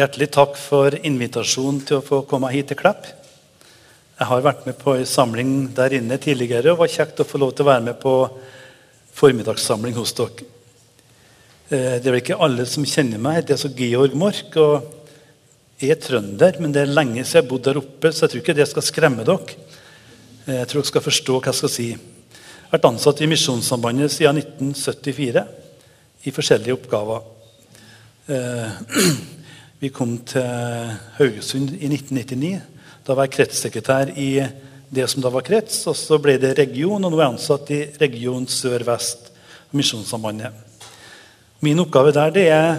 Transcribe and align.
Hjertelig 0.00 0.30
takk 0.32 0.54
for 0.56 0.94
invitasjonen 1.04 1.82
til 1.84 1.98
å 1.98 2.04
få 2.04 2.22
komme 2.24 2.48
hit 2.54 2.70
til 2.70 2.78
Klepp. 2.78 3.04
Jeg 4.16 4.28
har 4.30 4.44
vært 4.46 4.62
med 4.64 4.78
på 4.80 4.94
en 4.96 5.04
samling 5.04 5.50
der 5.76 5.92
inne 5.98 6.16
tidligere, 6.16 6.72
og 6.72 6.78
var 6.80 6.88
kjekt 6.88 7.18
å 7.20 7.26
få 7.28 7.40
lov 7.42 7.50
til 7.52 7.66
å 7.66 7.68
være 7.68 7.84
med 7.90 7.98
på 8.00 8.14
formiddagssamling 9.18 9.98
hos 9.98 10.14
dere. 10.16 10.46
Eh, 11.68 11.98
det 11.98 12.06
er 12.08 12.14
vel 12.14 12.20
ikke 12.22 12.38
alle 12.46 12.64
som 12.70 12.86
kjenner 12.88 13.20
meg. 13.20 13.42
Det 13.44 13.52
er 13.52 13.60
så 13.60 13.68
Georg 13.76 14.14
Mork. 14.16 14.56
og 14.56 14.88
Jeg 15.82 15.90
er 15.92 16.00
trønder, 16.00 16.56
men 16.60 16.72
det 16.72 16.80
er 16.86 16.94
lenge 16.94 17.20
siden 17.20 17.34
jeg 17.34 17.42
har 17.42 17.50
bodd 17.50 17.66
der 17.68 17.80
oppe, 17.82 18.08
så 18.08 18.24
jeg 18.24 18.30
tror 18.30 18.42
ikke 18.44 18.54
det 18.56 18.68
skal 18.70 18.86
skremme 18.86 19.26
dere. 19.28 19.58
Eh, 20.46 20.62
jeg 20.62 20.70
tror 20.70 20.80
dere 20.80 20.92
skal 20.94 21.04
forstå 21.10 21.36
hva 21.42 21.50
jeg 21.52 21.58
skal 21.58 21.74
si. 21.74 21.90
Jeg 21.90 22.70
har 22.70 22.78
vært 22.78 22.88
ansatt 22.94 23.20
i 23.20 23.28
Misjonssambandet 23.28 24.16
siden 24.16 24.40
1974 24.46 25.44
i 26.24 26.34
forskjellige 26.38 26.78
oppgaver. 26.78 27.20
Vi 29.80 29.88
kom 29.88 30.18
til 30.28 30.44
Haugesund 31.16 31.70
i 31.72 31.88
1999. 31.88 32.48
Da 33.06 33.14
var 33.16 33.24
jeg 33.24 33.32
kretssekretær 33.38 34.10
i 34.12 34.42
det 34.92 35.06
som 35.08 35.22
da 35.24 35.30
var 35.32 35.46
krets. 35.46 35.78
og 35.88 35.96
Så 35.96 36.18
ble 36.20 36.34
det 36.36 36.50
region, 36.58 37.00
og 37.00 37.08
nå 37.08 37.16
er 37.16 37.22
jeg 37.22 37.32
ansatt 37.32 37.72
i 37.72 37.78
region 38.02 38.44
sør-vest. 38.44 39.30
Misjonssambandet. 39.72 40.52
Min 41.64 41.80
oppgave 41.80 42.12
der 42.12 42.36
det 42.36 42.44
er 42.52 42.76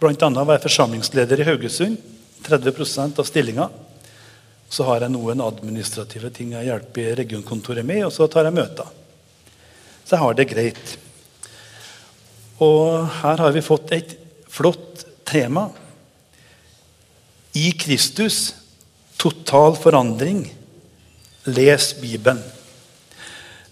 bl.a. 0.00 0.10
å 0.16 0.48
være 0.50 0.64
forsamlingsleder 0.66 1.44
i 1.44 1.48
Haugesund. 1.52 1.94
30% 2.42 3.22
av 3.22 3.30
stillinga. 3.30 3.70
Så 4.66 4.82
har 4.90 5.06
jeg 5.06 5.14
noen 5.14 5.46
administrative 5.46 6.34
ting 6.34 6.56
jeg 6.58 6.72
hjelper 6.72 7.14
regionkontoret 7.22 7.86
med, 7.86 8.02
og 8.08 8.14
så 8.18 8.26
tar 8.26 8.50
jeg 8.50 8.58
møter. 8.58 8.90
Så 10.02 10.16
jeg 10.16 10.24
har 10.26 10.34
det 10.34 10.50
greit. 10.50 10.98
Og 12.58 13.04
her 13.22 13.46
har 13.46 13.54
vi 13.54 13.68
fått 13.70 13.94
et 13.94 14.18
flott 14.50 15.06
tema 15.22 15.68
i 17.56 17.72
Kristus 17.72 18.54
total 19.16 19.76
forandring. 19.76 20.54
Les 21.44 21.94
Bibelen. 22.00 22.42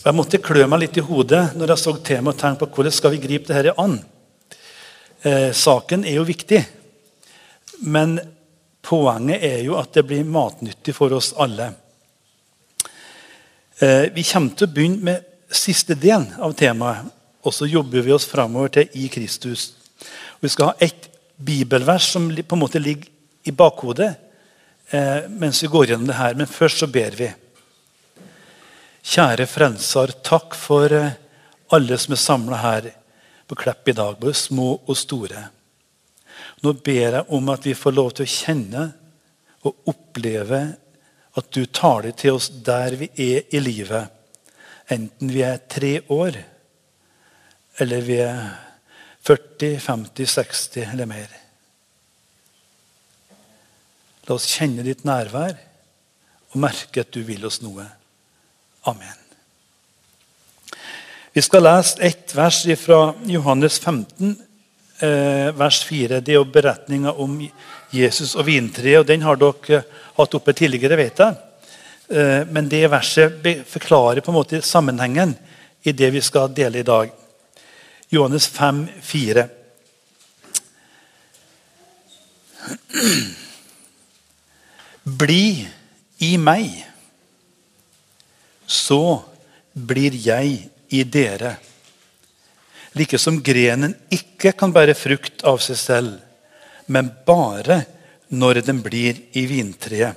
Jeg 0.04 0.16
måtte 0.16 0.40
klø 0.40 0.64
meg 0.68 0.80
litt 0.84 0.98
i 1.00 1.04
hodet 1.04 1.42
når 1.58 1.74
jeg 1.74 1.82
så 1.82 1.94
temaet 2.06 2.36
og 2.36 2.40
tenkte 2.40 2.64
på 2.64 2.78
hvordan 2.78 2.94
skal 2.94 3.12
vi 3.12 3.20
gripe 3.20 3.50
dette 3.50 3.74
an. 3.80 3.98
Eh, 5.24 5.50
saken 5.56 6.04
er 6.04 6.16
jo 6.16 6.24
viktig, 6.28 6.62
men 7.88 8.18
poenget 8.84 9.44
er 9.50 9.62
jo 9.66 9.76
at 9.80 9.92
det 9.96 10.06
blir 10.08 10.24
matnyttig 10.28 10.96
for 10.96 11.12
oss 11.16 11.32
alle. 11.40 11.70
Eh, 13.80 14.12
vi 14.16 14.24
kommer 14.28 14.56
til 14.56 14.68
å 14.68 14.74
begynne 14.76 15.08
med 15.10 15.32
siste 15.52 15.96
delen 15.96 16.30
av 16.40 16.56
temaet, 16.56 17.10
og 17.44 17.52
så 17.52 17.68
jobber 17.68 18.04
vi 18.04 18.16
oss 18.16 18.28
framover 18.28 18.78
til 18.78 19.00
i 19.00 19.10
Kristus. 19.12 19.72
Og 20.38 20.46
vi 20.46 20.52
skal 20.56 20.72
ha 20.72 20.78
ett 20.80 21.10
bibelvers 21.36 22.14
som 22.14 22.30
på 22.32 22.56
en 22.56 22.64
måte 22.64 22.80
ligger 22.80 23.12
i 23.44 23.52
bakhodet 23.52 24.12
eh, 24.90 25.28
mens 25.28 25.62
vi 25.62 25.70
går 25.72 25.86
gjennom 25.90 26.08
det 26.08 26.18
her. 26.18 26.34
Men 26.34 26.50
først 26.50 26.82
så 26.82 26.88
ber 26.90 27.16
vi. 27.18 27.30
Kjære 29.04 29.46
Frelser, 29.50 30.14
takk 30.24 30.56
for 30.56 30.92
eh, 30.92 31.16
alle 31.74 31.98
som 32.00 32.16
er 32.16 32.22
samla 32.22 32.60
her 32.62 32.90
på 33.48 33.58
Klepp 33.60 33.88
i 33.88 33.96
dag, 33.96 34.16
både 34.20 34.36
små 34.38 34.70
og 34.80 34.96
store. 34.96 35.48
Nå 36.64 36.72
ber 36.84 37.18
jeg 37.18 37.26
om 37.36 37.52
at 37.52 37.66
vi 37.68 37.76
får 37.76 37.94
lov 37.94 38.14
til 38.16 38.24
å 38.24 38.34
kjenne 38.34 38.86
og 39.64 39.92
oppleve 39.92 40.62
at 41.34 41.50
du 41.52 41.64
taler 41.66 42.14
til 42.16 42.38
oss 42.38 42.48
der 42.64 42.96
vi 43.00 43.10
er 43.20 43.48
i 43.52 43.60
livet. 43.60 44.10
Enten 44.92 45.32
vi 45.32 45.42
er 45.44 45.62
tre 45.68 45.98
år, 46.12 46.36
eller 47.80 48.04
vi 48.04 48.20
er 48.22 48.44
40, 49.24 49.80
50, 49.80 50.28
60 50.30 50.92
eller 50.92 51.08
mer. 51.08 51.43
La 54.24 54.38
oss 54.38 54.48
kjenne 54.48 54.84
ditt 54.86 55.04
nærvær 55.04 55.58
og 56.54 56.60
merke 56.62 57.02
at 57.04 57.12
du 57.12 57.20
vil 57.26 57.44
oss 57.44 57.60
noe. 57.64 57.84
Amen. 58.88 59.18
Vi 61.34 61.42
skal 61.42 61.64
lese 61.66 61.98
ett 62.06 62.32
vers 62.36 62.62
fra 62.78 63.14
Johannes 63.26 63.78
15, 63.78 64.36
eh, 65.00 65.50
vers 65.58 65.84
4. 65.84 66.20
Det 66.20 66.32
er 66.32 66.38
jo 66.38 66.44
beretninga 66.44 67.12
om 67.12 67.50
Jesus 67.90 68.36
og 68.36 68.46
vintreet. 68.46 69.00
og 69.00 69.06
Den 69.06 69.22
har 69.22 69.36
dere 69.36 69.84
hatt 70.16 70.34
oppe 70.34 70.52
tidligere, 70.52 70.96
vet 70.96 71.18
jeg. 71.18 71.36
Eh, 72.08 72.44
men 72.46 72.68
det 72.68 72.90
verset 72.90 73.66
forklarer 73.66 74.20
på 74.20 74.30
en 74.30 74.38
måte 74.38 74.62
sammenhengen 74.62 75.36
i 75.82 75.92
det 75.92 76.10
vi 76.12 76.20
skal 76.20 76.48
dele 76.54 76.78
i 76.78 76.82
dag. 76.82 77.10
Johannes 78.10 78.46
5, 78.46 78.88
4. 79.02 79.48
Bli 85.04 85.68
i 86.24 86.36
meg, 86.40 86.70
så 88.64 89.20
blir 89.76 90.16
jeg 90.16 90.54
i 90.88 91.02
dere. 91.04 91.58
Like 92.96 93.18
som 93.20 93.42
grenen 93.44 93.92
ikke 94.08 94.54
kan 94.56 94.72
bære 94.72 94.94
frukt 94.96 95.44
av 95.44 95.60
seg 95.60 95.76
selv, 95.76 96.14
men 96.88 97.10
bare 97.26 97.82
når 98.32 98.62
den 98.64 98.80
blir 98.80 99.20
i 99.36 99.44
vintreet. 99.50 100.16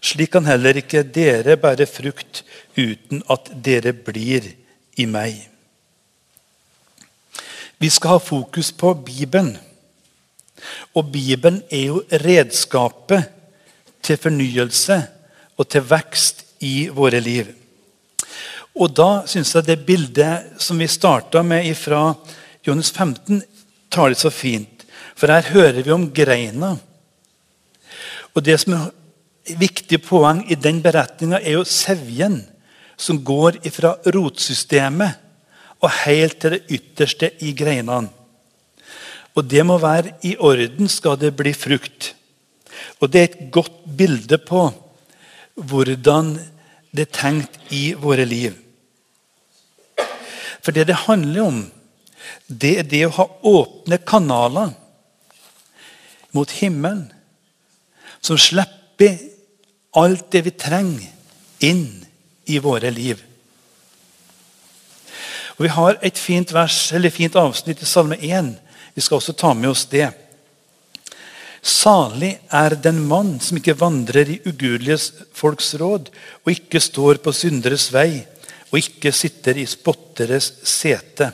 Slik 0.00 0.32
kan 0.32 0.48
heller 0.48 0.80
ikke 0.80 1.04
dere 1.04 1.58
bære 1.60 1.84
frukt 1.88 2.40
uten 2.76 3.20
at 3.32 3.52
dere 3.68 3.92
blir 3.92 4.48
i 4.96 5.04
meg. 5.04 5.36
Vi 7.76 7.92
skal 7.92 8.16
ha 8.16 8.22
fokus 8.22 8.72
på 8.72 8.94
Bibelen. 8.96 9.56
Og 10.96 11.10
Bibelen 11.12 11.60
er 11.68 11.90
jo 11.90 12.04
redskapet 12.24 13.35
til 14.06 14.20
fornyelse 14.20 14.98
og 15.56 15.68
til 15.70 15.84
vekst 15.86 16.44
i 16.64 16.88
våre 16.94 17.20
liv. 17.20 17.50
Og 18.76 18.92
Da 18.92 19.24
syns 19.26 19.54
jeg 19.54 19.66
det 19.66 19.86
bildet 19.86 20.60
som 20.62 20.78
vi 20.78 20.88
starta 20.88 21.42
med 21.42 21.68
fra 21.78 22.14
Johannes 22.66 22.90
15, 22.92 23.42
tar 23.90 24.12
det 24.12 24.18
så 24.20 24.30
fint. 24.30 24.84
For 25.16 25.32
her 25.32 25.48
hører 25.54 25.82
vi 25.82 25.94
om 25.94 26.10
greina. 26.12 26.76
Og 28.34 28.44
Det 28.44 28.58
som 28.60 28.74
er 28.74 28.90
viktig 29.56 30.02
poeng 30.04 30.44
i 30.50 30.54
den 30.54 30.82
beretninga, 30.82 31.40
er 31.40 31.56
jo 31.56 31.64
sevjen 31.64 32.42
som 32.96 33.22
går 33.24 33.60
fra 33.72 33.96
rotsystemet 34.12 35.16
og 35.80 35.90
helt 36.04 36.40
til 36.40 36.56
det 36.56 36.62
ytterste 36.68 37.30
i 37.44 37.52
greinene. 37.56 38.10
Og 39.36 39.44
det 39.44 39.64
må 39.68 39.76
være 39.78 40.16
i 40.24 40.36
orden 40.40 40.88
skal 40.88 41.18
det 41.20 41.34
bli 41.36 41.52
frukt. 41.52 42.15
Og 43.00 43.12
Det 43.12 43.20
er 43.20 43.24
et 43.24 43.50
godt 43.52 43.84
bilde 43.96 44.38
på 44.38 44.70
hvordan 45.54 46.36
det 46.96 47.06
er 47.06 47.12
tenkt 47.12 47.58
i 47.72 47.92
våre 47.92 48.24
liv. 48.24 48.56
For 50.64 50.72
det 50.72 50.86
det 50.88 51.04
handler 51.06 51.42
om, 51.42 51.60
det 52.48 52.78
er 52.78 52.88
det 52.88 53.04
å 53.06 53.14
ha 53.18 53.26
åpne 53.46 53.98
kanaler 53.98 54.72
mot 56.36 56.50
himmelen, 56.50 57.06
som 58.20 58.38
slipper 58.38 59.20
alt 59.96 60.30
det 60.32 60.42
vi 60.44 60.52
trenger, 60.52 61.12
inn 61.64 61.86
i 62.52 62.58
våre 62.60 62.90
liv. 62.92 63.22
Og 65.56 65.64
Vi 65.64 65.68
har 65.72 65.96
et 66.02 66.18
fint, 66.18 66.52
vers, 66.52 66.92
eller 66.92 67.10
fint 67.10 67.36
avsnitt 67.36 67.80
i 67.80 67.88
Salme 67.88 68.18
1. 68.20 68.50
Vi 68.94 69.00
skal 69.00 69.16
også 69.16 69.32
ta 69.32 69.54
med 69.54 69.70
oss 69.70 69.86
det. 69.88 70.10
Salig 71.66 72.36
er 72.54 72.76
den 72.78 73.00
mann 73.10 73.40
som 73.42 73.58
ikke 73.58 73.74
vandrer 73.80 74.28
i 74.30 74.38
ugudelige 74.46 75.24
folks 75.34 75.72
råd, 75.80 76.12
og 76.44 76.52
ikke 76.52 76.82
står 76.82 77.18
på 77.24 77.34
synderes 77.34 77.88
vei, 77.94 78.22
og 78.70 78.78
ikke 78.78 79.10
sitter 79.14 79.58
i 79.58 79.66
spotteres 79.66 80.52
sete, 80.66 81.32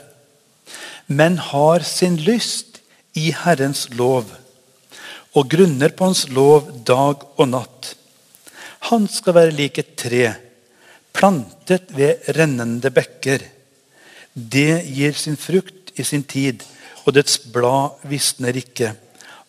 men 1.05 1.37
har 1.51 1.85
sin 1.85 2.17
lyst 2.25 2.79
i 3.19 3.29
Herrens 3.43 3.85
lov, 3.93 4.25
og 5.37 5.49
grunner 5.53 5.93
på 5.93 6.09
Hans 6.09 6.25
lov 6.33 6.71
dag 6.87 7.21
og 7.37 7.49
natt. 7.51 7.93
Han 8.89 9.05
skal 9.09 9.37
være 9.37 9.55
lik 9.55 9.77
et 9.81 9.93
tre, 10.01 10.25
plantet 11.13 11.93
ved 11.93 12.25
rennende 12.37 12.89
bekker. 12.93 13.45
Det 14.33 14.81
gir 14.89 15.13
sin 15.13 15.37
frukt 15.37 15.93
i 15.93 16.03
sin 16.03 16.25
tid, 16.25 16.65
og 17.05 17.13
dets 17.13 17.37
blad 17.53 18.01
visner 18.09 18.57
ikke. 18.57 18.95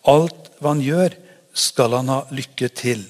Alt 0.05 0.44
hva 0.65 0.73
han 0.73 0.81
gjør, 0.81 1.13
skal 1.55 1.93
han 1.99 2.09
ha 2.09 2.23
lykke 2.33 2.69
til. 2.73 3.05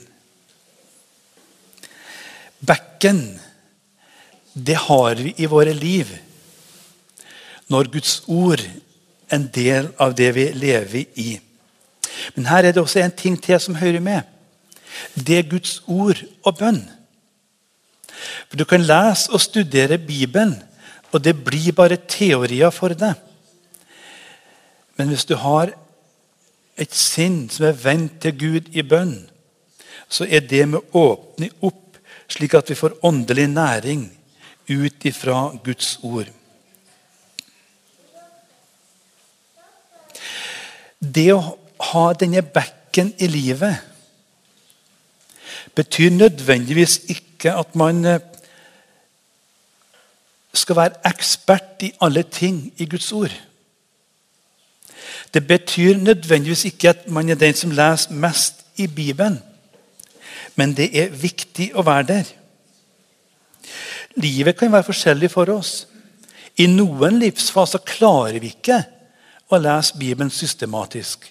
Bekken, 2.65 3.23
det 4.53 4.77
har 4.85 5.15
vi 5.19 5.33
i 5.39 5.47
våre 5.49 5.73
liv 5.75 6.11
når 7.71 7.89
Guds 7.95 8.19
ord 8.29 8.61
en 9.33 9.47
del 9.53 9.89
av 10.01 10.13
det 10.17 10.29
vi 10.35 10.45
lever 10.53 11.17
i. 11.17 11.31
Men 12.35 12.47
her 12.51 12.67
er 12.67 12.75
det 12.75 12.83
også 12.83 13.01
en 13.01 13.15
ting 13.15 13.37
til 13.41 13.59
som 13.61 13.79
hører 13.79 14.03
med. 14.03 14.21
Det 15.15 15.39
er 15.39 15.49
Guds 15.49 15.79
ord 15.87 16.21
og 16.45 16.59
bønn. 16.59 16.83
For 18.49 18.57
Du 18.57 18.65
kan 18.65 18.85
lese 18.85 19.31
og 19.33 19.41
studere 19.41 19.97
Bibelen, 19.97 20.55
og 21.11 21.23
det 21.23 21.35
blir 21.43 21.73
bare 21.75 21.97
teorier 21.97 22.71
for 22.71 22.93
deg. 22.93 23.15
Men 24.95 25.11
hvis 25.11 25.25
du 25.25 25.35
har 25.35 25.73
et 26.75 26.93
sinn 26.93 27.45
som 27.51 27.69
er 27.69 27.79
vendt 27.79 28.19
til 28.23 28.35
Gud 28.39 28.71
i 28.75 28.83
bønn, 28.83 29.17
så 30.09 30.27
er 30.27 30.43
det 30.45 30.65
med 30.69 30.81
å 30.91 31.05
åpne 31.13 31.49
opp, 31.65 31.99
slik 32.27 32.55
at 32.57 32.69
vi 32.69 32.77
får 32.77 32.97
åndelig 33.05 33.47
næring 33.53 34.07
ut 34.69 35.05
ifra 35.05 35.51
Guds 35.63 35.95
ord. 36.03 36.29
Det 40.99 41.27
å 41.33 41.41
ha 41.91 42.05
denne 42.17 42.41
bekken 42.41 43.13
i 43.21 43.27
livet 43.29 43.83
betyr 45.75 46.13
nødvendigvis 46.15 47.01
ikke 47.11 47.51
at 47.59 47.75
man 47.75 47.99
eh, 48.07 48.23
skal 50.55 50.79
være 50.79 51.11
ekspert 51.11 51.83
i 51.83 51.91
alle 52.01 52.23
ting 52.23 52.71
i 52.77 52.87
Guds 52.89 53.11
ord. 53.11 53.33
Det 55.35 55.43
betyr 55.43 55.97
nødvendigvis 55.99 56.65
ikke 56.69 56.93
at 56.93 57.09
man 57.11 57.29
er 57.29 57.35
den 57.35 57.53
som 57.53 57.73
leser 57.75 58.13
mest 58.15 58.61
i 58.79 58.87
Bibelen. 58.87 59.41
Men 60.55 60.71
det 60.77 60.87
er 60.95 61.11
viktig 61.11 61.73
å 61.75 61.83
være 61.83 62.07
der. 62.07 62.29
Livet 64.15 64.55
kan 64.55 64.71
være 64.71 64.87
forskjellig 64.87 65.29
for 65.33 65.51
oss. 65.51 65.73
I 66.55 66.69
noen 66.71 67.19
livsfaser 67.19 67.83
klarer 67.83 68.39
vi 68.39 68.53
ikke 68.53 68.79
å 69.51 69.59
lese 69.59 69.99
Bibelen 69.99 70.31
systematisk. 70.31 71.27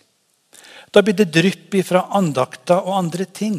Da 0.92 1.00
blir 1.00 1.16
det 1.16 1.32
drypp 1.32 1.72
fra 1.88 2.04
andakter 2.12 2.84
og 2.84 2.98
andre 2.98 3.24
ting. 3.24 3.56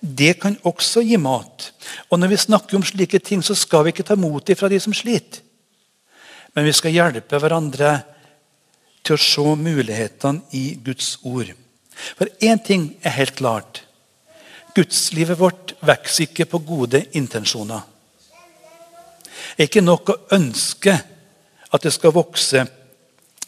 Det 0.00 0.38
kan 0.40 0.56
også 0.64 1.04
gi 1.04 1.20
mat. 1.20 1.68
Og 2.08 2.18
Når 2.18 2.32
vi 2.32 2.40
snakker 2.46 2.76
om 2.76 2.88
slike 2.88 3.20
ting, 3.20 3.44
så 3.44 3.54
skal 3.54 3.84
vi 3.84 3.92
ikke 3.92 4.08
ta 4.08 4.16
mot 4.16 4.56
fra 4.56 4.68
de 4.68 4.80
som 4.80 4.96
sliter. 4.96 5.44
Men 6.54 6.64
vi 6.64 6.72
skal 6.72 6.94
hjelpe 6.94 7.38
hverandre 7.38 8.13
til 9.04 9.16
å 9.16 9.20
se 9.20 9.56
mulighetene 9.60 10.48
i 10.56 10.78
Guds 10.84 11.18
ord. 11.22 11.52
For 12.18 12.30
én 12.42 12.60
ting 12.64 12.94
er 13.04 13.18
helt 13.18 13.36
klart. 13.38 13.82
Gudslivet 14.74 15.38
vårt 15.38 15.74
vokser 15.84 16.26
ikke 16.26 16.48
på 16.50 16.62
gode 16.66 17.04
intensjoner. 17.14 17.84
Det 19.54 19.66
er 19.66 19.68
ikke 19.68 19.84
nok 19.84 20.10
å 20.10 20.20
ønske 20.34 20.94
at 21.74 21.84
det 21.84 21.92
skal 21.94 22.14
vokse, 22.14 22.64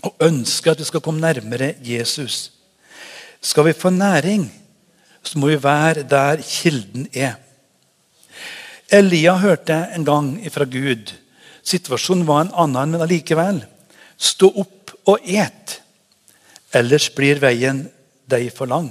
og 0.07 0.23
ønske 0.23 0.71
at 0.71 0.79
det 0.79 0.87
skal 0.87 1.03
komme 1.03 1.23
nærmere 1.23 1.73
Jesus. 1.83 2.53
Skal 3.41 3.67
vi 3.67 3.75
få 3.75 3.91
næring, 3.91 4.45
så 5.23 5.39
må 5.39 5.51
vi 5.51 5.59
være 5.63 6.05
der 6.07 6.43
kilden 6.47 7.09
er. 7.15 7.41
Elia 8.93 9.35
hørte 9.41 9.81
en 9.97 10.05
gang 10.07 10.29
fra 10.53 10.67
Gud. 10.71 11.11
Situasjonen 11.67 12.27
var 12.27 12.45
en 12.45 12.55
annen, 12.55 12.93
men 12.95 13.03
allikevel. 13.03 13.65
Stå 14.17 14.53
opp 14.63 14.76
og 15.07 15.23
et, 15.23 15.81
ellers 16.75 17.09
blir 17.15 17.41
veien 17.43 17.85
deg 18.27 18.49
for 18.55 18.71
lang. 18.71 18.91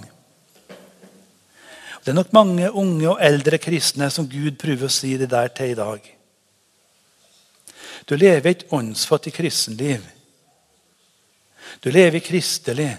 Det 2.05 2.13
er 2.13 2.19
nok 2.19 2.33
mange 2.37 2.69
unge 2.71 3.07
og 3.09 3.21
eldre 3.23 3.57
kristne 3.57 4.11
som 4.13 4.27
Gud 4.29 4.59
prøver 4.61 4.87
å 4.87 4.93
si 4.93 5.15
det 5.17 5.31
der 5.31 5.49
til 5.57 5.73
i 5.73 5.77
dag. 5.77 6.11
Du 8.05 8.13
lever 8.15 8.51
et 8.51 8.67
åndsfattig 8.69 9.33
kristenliv. 9.33 10.03
Du 11.81 11.89
lever 11.89 12.21
kristelig. 12.21 12.91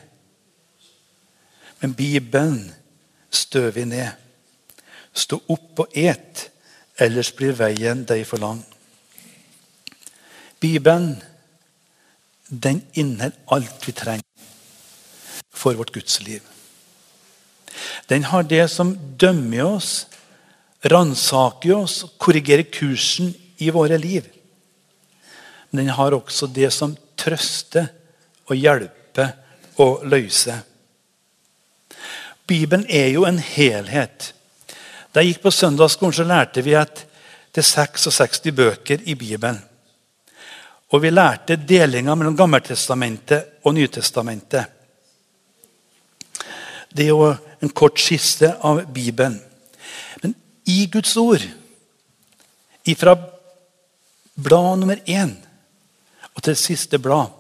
Men 1.81 1.95
Bibelen 1.95 2.73
støver 3.31 3.87
ned. 3.87 4.11
Stå 5.15 5.39
opp 5.49 5.87
og 5.87 5.95
et, 5.97 6.49
ellers 6.99 7.31
blir 7.37 7.55
veien 7.57 8.03
deg 8.09 8.27
for 8.27 8.43
lang. 8.43 8.59
Bibelen 10.61 11.15
den 12.49 12.83
inneholder 12.95 13.39
alt 13.47 13.89
vi 13.89 13.93
trenger 13.93 14.25
for 15.57 15.75
vårt 15.75 15.93
gudsliv. 15.95 16.43
Den 18.09 18.25
har 18.25 18.47
det 18.47 18.69
som 18.71 18.95
dømmer 19.19 19.65
oss, 19.65 20.07
ransaker 20.85 21.75
oss, 21.75 22.05
korrigerer 22.19 22.69
kursen 22.73 23.33
i 23.59 23.71
våre 23.71 23.99
liv. 23.99 24.29
Men 25.71 25.87
den 25.87 25.95
har 25.97 26.15
også 26.15 26.47
det 26.47 26.71
som 26.73 26.95
trøster 27.19 27.89
og 28.47 28.57
hjelper 28.57 29.35
og 29.83 30.07
løser. 30.07 30.63
Bibelen 32.47 32.87
er 32.89 33.11
jo 33.11 33.27
en 33.27 33.41
helhet. 33.43 34.33
Da 35.11 35.23
jeg 35.23 35.35
gikk 35.35 35.47
på 35.49 35.51
søndagsskolen, 35.51 36.15
så 36.15 36.25
lærte 36.29 36.63
vi 36.63 36.77
at 36.79 37.03
det 37.57 37.65
er 37.65 37.71
66 37.89 38.53
bøker 38.55 39.03
i 39.09 39.17
Bibelen. 39.19 39.59
Og 40.95 41.03
vi 41.03 41.11
lærte 41.11 41.57
delinga 41.59 42.15
mellom 42.15 42.37
Gammeltestamentet 42.39 43.61
og 43.67 43.75
Nytestamentet. 43.75 44.65
Det 46.97 47.05
er 47.05 47.11
jo 47.11 47.33
en 47.61 47.73
kort 47.75 47.99
skisse 48.01 48.53
av 48.65 48.85
Bibelen. 48.95 49.41
Men 50.23 50.35
i 50.71 50.87
Guds 50.93 51.17
ord, 51.19 51.43
ifra 52.87 53.17
blad 54.37 54.79
nummer 54.81 55.03
én 55.11 55.35
og 56.37 56.45
til 56.45 56.57
siste 56.57 57.01
blad, 57.03 57.33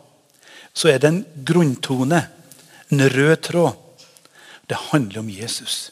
så 0.77 0.91
er 0.91 1.01
det 1.01 1.09
en 1.09 1.23
grunntone, 1.47 2.21
en 2.91 3.05
rød 3.13 3.37
tråd. 3.49 3.77
Det 4.69 4.77
handler 4.91 5.23
om 5.23 5.31
Jesus. 5.31 5.91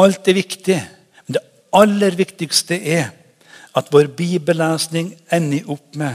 Alt 0.00 0.28
er 0.28 0.40
viktig, 0.40 0.78
men 1.26 1.36
det 1.36 1.44
aller 1.76 2.16
viktigste 2.18 2.78
er 2.80 3.12
at 3.74 3.90
vår 3.92 4.10
bibellesning 4.16 5.14
ender 5.32 5.70
opp 5.70 5.96
med 5.98 6.14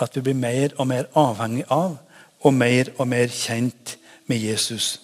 at 0.00 0.16
vi 0.16 0.24
blir 0.24 0.38
mer 0.38 0.74
og 0.78 0.88
mer 0.90 1.10
avhengig 1.18 1.66
av 1.70 1.98
og 2.40 2.54
mer 2.56 2.90
og 2.96 3.08
mer 3.08 3.28
kjent 3.28 3.96
med 4.30 4.40
Jesus. 4.40 4.98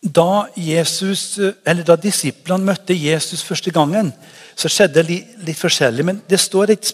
Da, 0.00 0.46
Jesus, 0.56 1.38
da 1.64 1.96
disiplene 2.00 2.70
møtte 2.70 2.96
Jesus 2.96 3.42
første 3.44 3.72
gangen, 3.72 4.12
så 4.56 4.68
skjedde 4.68 5.02
det 5.02 5.18
litt, 5.44 5.58
forskjellig. 5.60 6.06
Men 6.06 6.22
det 6.28 6.40
står 6.40 6.72
et 6.72 6.92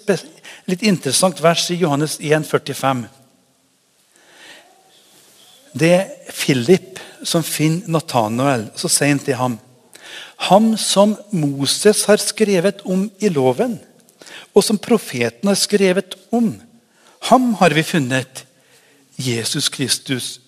litt 0.66 0.82
interessant 0.82 1.42
vers 1.42 1.68
i 1.70 1.78
Johannes 1.78 2.18
1, 2.18 2.46
45. 2.46 3.04
Det 5.76 5.92
er 5.92 6.10
Philip 6.32 6.98
som 7.26 7.44
finner 7.46 7.94
Nathanael. 7.94 8.68
Så 8.78 8.90
sier 8.90 9.14
han 9.14 9.22
til 9.22 9.38
ham 9.38 9.58
Ham 10.48 10.74
som 10.76 11.16
Moses 11.30 12.04
har 12.04 12.20
skrevet 12.22 12.82
om 12.84 13.06
i 13.18 13.30
loven, 13.32 13.78
og 14.54 14.64
som 14.64 14.78
profeten 14.78 15.48
har 15.48 15.58
skrevet 15.58 16.16
om. 16.34 16.52
Ham 17.30 17.54
har 17.60 17.74
vi 17.74 17.82
funnet. 17.82 18.44
Jesus 19.16 19.70
Kristus, 19.72 20.40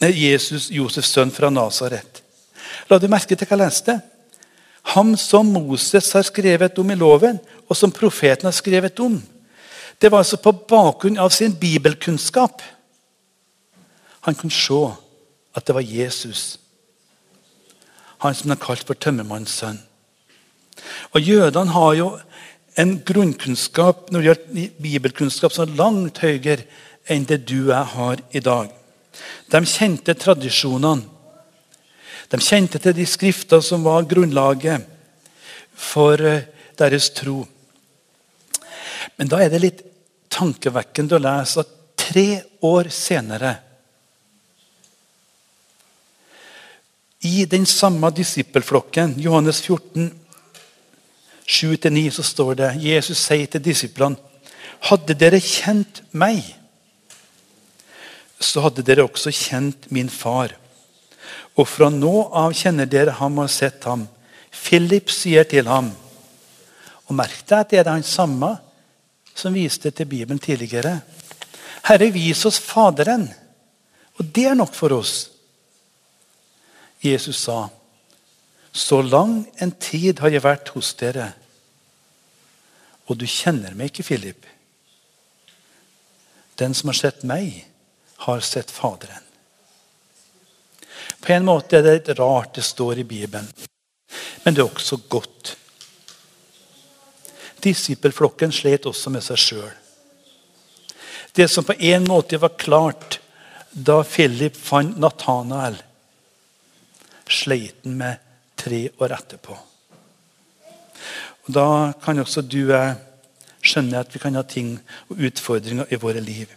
Jesus 0.00 0.68
Josefs 0.70 1.10
sønn 1.10 1.32
fra 1.34 1.50
Nasaret. 1.50 2.22
La 2.90 2.98
du 2.98 3.08
merke 3.10 3.34
til 3.34 3.46
hva 3.48 3.56
jeg 3.56 3.64
leste? 3.64 3.96
Ham 4.94 5.16
som 5.18 5.50
Moses 5.52 6.12
har 6.14 6.22
skrevet 6.24 6.78
om 6.78 6.90
i 6.90 6.96
loven, 6.96 7.40
og 7.68 7.76
som 7.76 7.92
profeten 7.92 8.46
har 8.46 8.56
skrevet 8.56 9.00
om. 9.02 9.18
Det 9.98 10.12
var 10.12 10.22
altså 10.22 10.38
på 10.38 10.52
bakgrunn 10.52 11.18
av 11.18 11.34
sin 11.34 11.52
bibelkunnskap. 11.52 12.62
Han 14.20 14.34
kunne 14.38 14.54
se 14.54 14.80
at 15.56 15.66
det 15.66 15.74
var 15.74 15.84
Jesus. 15.84 16.58
Han 18.24 18.34
som 18.34 18.52
er 18.52 18.62
kalt 18.62 18.86
for 18.86 18.98
tømmermannens 18.98 19.54
sønn. 19.60 19.78
Og 21.14 21.22
Jødene 21.22 21.74
har 21.74 21.94
jo 21.98 22.08
en 22.78 22.98
grunnkunnskap 23.06 24.10
når 24.12 24.20
det 24.20 24.28
gjelder 24.28 24.82
bibelkunnskap 24.82 25.54
som 25.54 25.66
er 25.66 25.78
langt 25.78 26.20
høyere 26.22 26.66
enn 27.10 27.26
det 27.26 27.40
du 27.48 27.68
og 27.68 27.72
jeg 27.72 27.92
har 27.94 28.22
i 28.30 28.42
dag. 28.44 28.74
De 29.50 29.60
kjente 29.66 30.14
tradisjonene. 30.14 31.06
De 32.28 32.40
kjente 32.44 32.78
til 32.82 32.92
de 32.92 33.06
skrifter 33.08 33.62
som 33.64 33.86
var 33.86 34.06
grunnlaget 34.08 34.84
for 35.72 36.20
eh, 36.20 36.44
deres 36.76 37.08
tro. 37.16 37.40
Men 39.16 39.30
da 39.30 39.40
er 39.40 39.50
det 39.50 39.62
litt 39.62 39.80
tankevekkende 40.30 41.16
å 41.16 41.22
lese 41.24 41.62
at 41.64 41.72
tre 41.98 42.26
år 42.68 42.90
senere 42.92 43.54
I 47.20 47.44
den 47.44 47.66
samme 47.66 48.10
disippelflokken, 48.14 49.14
Johannes 49.18 49.60
14, 49.60 50.12
7-9, 51.46 52.10
så 52.10 52.22
står 52.22 52.54
det 52.54 52.68
Jesus 52.84 53.18
sier 53.18 53.48
til 53.50 53.64
disiplene 53.64 54.18
Hadde 54.86 55.16
dere 55.18 55.40
kjent 55.42 56.04
meg, 56.14 56.44
så 58.38 58.62
hadde 58.62 58.84
dere 58.86 59.08
også 59.08 59.32
kjent 59.34 59.88
min 59.90 60.06
far. 60.12 60.52
Og 61.58 61.66
fra 61.66 61.88
nå 61.90 62.28
av 62.30 62.54
kjenner 62.54 62.86
dere 62.86 63.16
ham 63.18 63.40
og 63.40 63.48
har 63.48 63.50
sett 63.56 63.88
ham. 63.90 64.04
Philip 64.54 65.10
sier 65.10 65.44
til 65.44 65.66
ham 65.68 65.90
Og 67.08 67.16
merk 67.18 67.42
deg 67.46 67.58
at 67.58 67.72
det 67.72 67.80
er 67.82 67.90
han 67.90 68.06
samme 68.06 68.48
som 69.34 69.54
viste 69.54 69.90
til 69.90 70.06
Bibelen 70.06 70.38
tidligere. 70.38 71.00
Herre, 71.88 72.10
vis 72.14 72.44
oss 72.46 72.58
Faderen. 72.62 73.26
Og 74.18 74.30
det 74.34 74.46
er 74.50 74.56
nok 74.58 74.74
for 74.74 74.94
oss. 74.94 75.37
Jesus 77.00 77.38
sa, 77.38 77.70
'Så 78.72 79.02
lang 79.02 79.50
en 79.56 79.70
tid 79.70 80.18
har 80.18 80.28
jeg 80.28 80.42
vært 80.42 80.68
hos 80.68 80.94
dere, 80.94 81.32
og 83.06 83.18
du 83.18 83.26
kjenner 83.26 83.74
meg 83.74 83.90
ikke, 83.90 84.02
Philip.' 84.02 84.46
Den 86.58 86.74
som 86.74 86.88
har 86.88 86.94
sett 86.94 87.22
meg, 87.22 87.66
har 88.16 88.40
sett 88.40 88.70
Faderen. 88.70 89.22
På 91.20 91.32
en 91.32 91.44
måte 91.44 91.78
er 91.78 91.82
det 91.82 91.94
litt 91.94 92.18
rart 92.18 92.54
det 92.54 92.64
står 92.64 92.98
i 92.98 93.04
Bibelen, 93.04 93.48
men 94.44 94.54
det 94.54 94.62
er 94.62 94.70
også 94.70 94.96
godt. 95.08 95.56
Disippelflokken 97.62 98.52
slet 98.52 98.86
også 98.86 99.10
med 99.10 99.22
seg 99.22 99.38
sjøl. 99.38 99.74
Det 101.34 101.48
som 101.50 101.64
på 101.64 101.74
en 101.78 102.06
måte 102.08 102.38
var 102.38 102.56
klart 102.58 103.20
da 103.70 104.02
Philip 104.02 104.56
fant 104.56 104.98
Nathanael, 104.98 105.76
sleit 107.32 107.84
han 107.84 107.98
med 108.00 108.24
tre 108.58 108.88
år 109.00 109.14
etterpå. 109.18 109.56
Og 111.46 111.54
Da 111.54 111.92
kan 112.02 112.18
også 112.18 112.42
du 112.42 112.68
skjønne 113.62 114.00
at 114.00 114.12
vi 114.12 114.18
kan 114.18 114.34
ha 114.34 114.42
ting 114.42 114.78
og 115.08 115.20
utfordringer 115.28 115.86
i 115.90 116.00
våre 116.00 116.20
liv. 116.20 116.48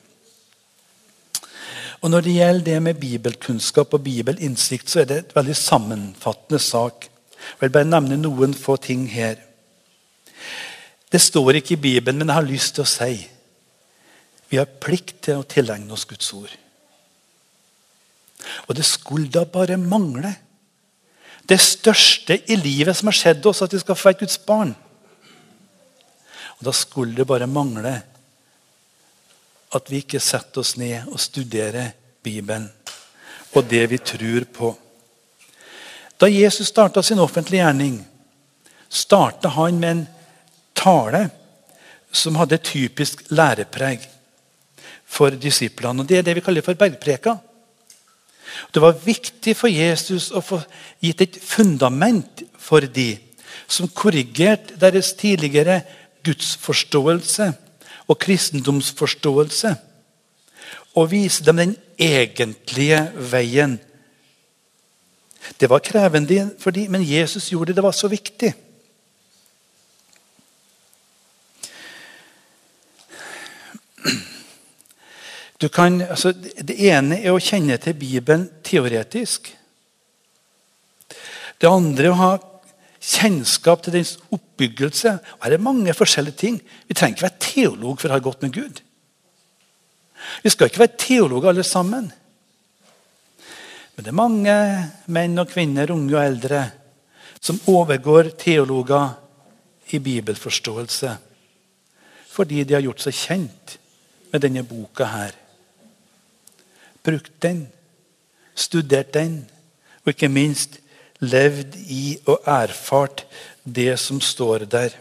Og 2.02 2.10
Når 2.10 2.22
det 2.22 2.34
gjelder 2.34 2.66
det 2.66 2.82
med 2.82 3.00
bibelkunnskap 3.00 3.94
og 3.94 4.04
bibelinnsikt, 4.04 4.90
så 4.90 5.02
er 5.02 5.06
det 5.06 5.18
et 5.18 5.36
veldig 5.36 5.56
sammenfattende 5.56 6.60
sak. 6.60 7.06
Jeg 7.06 7.62
vil 7.62 7.70
bare 7.70 7.86
nevne 7.86 8.18
noen 8.18 8.54
få 8.54 8.76
ting 8.76 9.06
her. 9.10 9.36
Det 11.12 11.22
står 11.22 11.60
ikke 11.60 11.74
i 11.74 11.84
Bibelen, 11.84 12.18
men 12.18 12.28
jeg 12.28 12.36
har 12.36 12.48
lyst 12.48 12.76
til 12.76 12.84
å 12.84 12.90
si 12.90 13.28
vi 14.52 14.60
har 14.60 14.68
plikt 14.84 15.22
til 15.24 15.40
å 15.40 15.48
tilegne 15.48 15.94
oss 15.96 16.04
Guds 16.04 16.34
ord. 16.36 16.52
Og 18.68 18.76
det 18.76 18.84
skulle 18.84 19.32
da 19.32 19.46
bare 19.48 19.78
mangle. 19.80 20.34
Det 21.48 21.58
største 21.62 22.38
i 22.52 22.56
livet 22.56 22.98
som 22.98 23.10
har 23.10 23.18
skjedd 23.18 23.46
oss, 23.50 23.62
at 23.62 23.74
vi 23.74 23.82
skal 23.82 23.98
få 23.98 24.12
et 24.12 24.22
Guds 24.22 24.38
barn. 24.46 24.76
Og 26.60 26.66
Da 26.66 26.72
skulle 26.72 27.16
det 27.16 27.28
bare 27.28 27.48
mangle 27.48 27.96
at 29.72 29.90
vi 29.90 30.02
ikke 30.04 30.20
setter 30.20 30.62
oss 30.62 30.76
ned 30.78 31.08
og 31.08 31.20
studerer 31.20 31.94
Bibelen 32.24 32.70
og 33.56 33.68
det 33.68 33.84
vi 33.92 33.98
tror 33.98 34.46
på. 34.54 34.72
Da 36.20 36.30
Jesus 36.30 36.68
starta 36.68 37.04
sin 37.04 37.20
offentlige 37.20 37.64
gjerning, 37.64 37.98
starta 38.90 39.50
han 39.50 39.80
med 39.80 39.92
en 39.92 40.08
tale 40.78 41.30
som 42.12 42.36
hadde 42.36 42.62
typisk 42.64 43.24
lærepreg 43.32 44.04
for 45.06 45.36
disiplene. 45.36 46.02
og 46.02 46.08
Det 46.08 46.18
er 46.18 46.28
det 46.28 46.36
vi 46.36 46.44
kaller 46.46 46.62
for 46.62 46.78
bergpreka. 46.78 47.38
Det 48.74 48.82
var 48.82 49.00
viktig 49.06 49.56
for 49.58 49.72
Jesus 49.72 50.30
å 50.32 50.42
få 50.44 50.62
gitt 51.04 51.22
et 51.22 51.38
fundament 51.42 52.44
for 52.60 52.86
de 52.86 53.16
som 53.72 53.88
korrigerte 53.88 54.78
deres 54.80 55.14
tidligere 55.18 55.82
gudsforståelse 56.26 57.52
og 58.08 58.20
kristendomsforståelse. 58.20 59.76
Og 60.96 61.12
vise 61.12 61.46
dem 61.48 61.62
den 61.62 61.78
egentlige 62.00 63.06
veien. 63.32 63.80
Det 65.60 65.70
var 65.70 65.80
krevende 65.80 66.52
for 66.60 66.76
dem, 66.76 66.92
men 66.92 67.08
Jesus 67.08 67.52
gjorde 67.52 67.72
det. 67.72 67.76
Det 67.80 67.84
var 67.84 67.96
så 67.96 68.08
viktig. 68.12 68.54
Kan, 75.70 76.02
altså, 76.02 76.32
det 76.34 76.74
ene 76.90 77.20
er 77.22 77.36
å 77.36 77.42
kjenne 77.42 77.76
til 77.78 77.94
Bibelen 77.94 78.48
teoretisk. 78.66 79.52
Det 81.62 81.70
andre 81.70 82.08
er 82.08 82.14
å 82.16 82.18
ha 82.18 82.32
kjennskap 83.02 83.84
til 83.86 83.94
dens 84.00 84.16
oppbyggelse. 84.34 85.14
Og 85.38 85.46
her 85.46 85.58
er 85.58 85.62
mange 85.62 85.94
forskjellige 85.94 86.40
ting. 86.42 86.58
Vi 86.88 86.98
trenger 86.98 87.18
ikke 87.18 87.28
være 87.28 87.46
teolog 87.46 88.02
for 88.02 88.10
å 88.10 88.16
ha 88.16 88.24
godt 88.26 88.46
med 88.46 88.56
Gud. 88.58 88.82
Vi 90.42 90.54
skal 90.54 90.70
ikke 90.70 90.82
være 90.82 91.02
teologer 91.02 91.52
alle 91.52 91.66
sammen. 91.68 92.10
Men 93.94 94.06
det 94.06 94.10
er 94.10 94.18
mange 94.18 94.56
menn 95.14 95.42
og 95.42 95.50
kvinner, 95.52 95.94
unge 95.94 96.16
og 96.16 96.24
eldre, 96.24 96.64
som 97.42 97.62
overgår 97.70 98.34
teologer 98.40 99.18
i 99.92 100.00
bibelforståelse 100.00 101.18
fordi 102.32 102.62
de 102.64 102.78
har 102.78 102.84
gjort 102.86 103.02
seg 103.04 103.16
kjent 103.18 103.74
med 104.32 104.40
denne 104.46 104.62
boka 104.64 105.04
her 105.12 105.34
brukt 107.04 107.34
den, 107.42 107.66
studert 108.56 109.14
den, 109.14 109.46
og 110.04 110.14
ikke 110.14 110.30
minst 110.30 110.80
levd 111.22 111.78
i 111.86 112.18
og 112.26 112.42
erfart 112.50 113.26
det 113.64 113.94
som 114.02 114.22
står 114.22 114.66
der. 114.66 114.96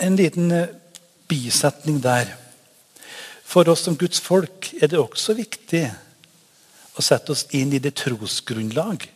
En 0.00 0.16
liten 0.16 0.50
eh, 0.52 0.72
bisetning 1.28 2.00
der. 2.02 2.32
For 3.44 3.68
oss 3.70 3.84
som 3.86 3.96
Guds 3.96 4.20
folk 4.20 4.72
er 4.80 4.90
det 4.90 4.98
også 4.98 5.36
viktig 5.38 5.84
å 6.98 7.04
sette 7.04 7.34
oss 7.34 7.44
inn 7.54 7.74
i 7.74 7.82
det 7.82 7.94
trosgrunnlag 8.00 9.06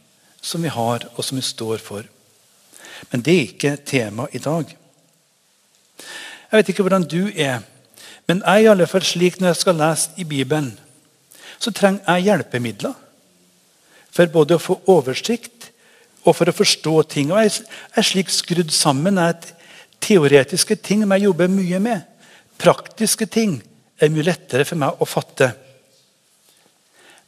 som 0.40 0.62
vi 0.62 0.70
har, 0.70 1.08
og 1.16 1.24
som 1.24 1.40
vi 1.40 1.44
står 1.44 1.82
for. 1.82 2.06
Men 3.10 3.24
det 3.24 3.34
er 3.34 3.48
ikke 3.48 3.74
tema 3.86 4.28
i 4.32 4.42
dag. 4.42 4.70
Jeg 5.98 6.60
vet 6.60 6.70
ikke 6.72 6.86
hvordan 6.86 7.06
du 7.08 7.30
er. 7.34 7.64
Men 8.28 8.42
jeg 8.44 8.64
i 8.64 8.68
alle 8.68 8.86
fall 8.88 9.06
slik 9.08 9.38
når 9.40 9.54
jeg 9.54 9.60
skal 9.62 9.78
lese 9.80 10.10
i 10.20 10.26
Bibelen, 10.28 10.74
så 11.58 11.72
trenger 11.74 12.04
jeg 12.04 12.28
hjelpemidler. 12.28 12.92
For 14.12 14.28
både 14.32 14.58
å 14.58 14.62
få 14.62 14.76
oversikt 14.90 15.70
og 16.26 16.36
for 16.36 16.50
å 16.50 16.56
forstå 16.56 16.94
ting. 17.08 17.32
Og 17.32 17.40
Jeg 17.40 17.64
er 17.96 18.06
slik 18.06 18.32
skrudd 18.32 18.72
sammen 18.74 19.18
at 19.22 19.48
teoretiske 20.04 20.76
ting 20.76 21.06
må 21.06 21.16
jeg 21.16 21.28
jobbe 21.28 21.48
mye 21.52 21.80
med. 21.82 22.04
Praktiske 22.60 23.26
ting 23.30 23.58
er 23.98 24.12
mye 24.12 24.28
lettere 24.28 24.66
for 24.68 24.80
meg 24.80 25.00
å 25.00 25.08
fatte. 25.08 25.52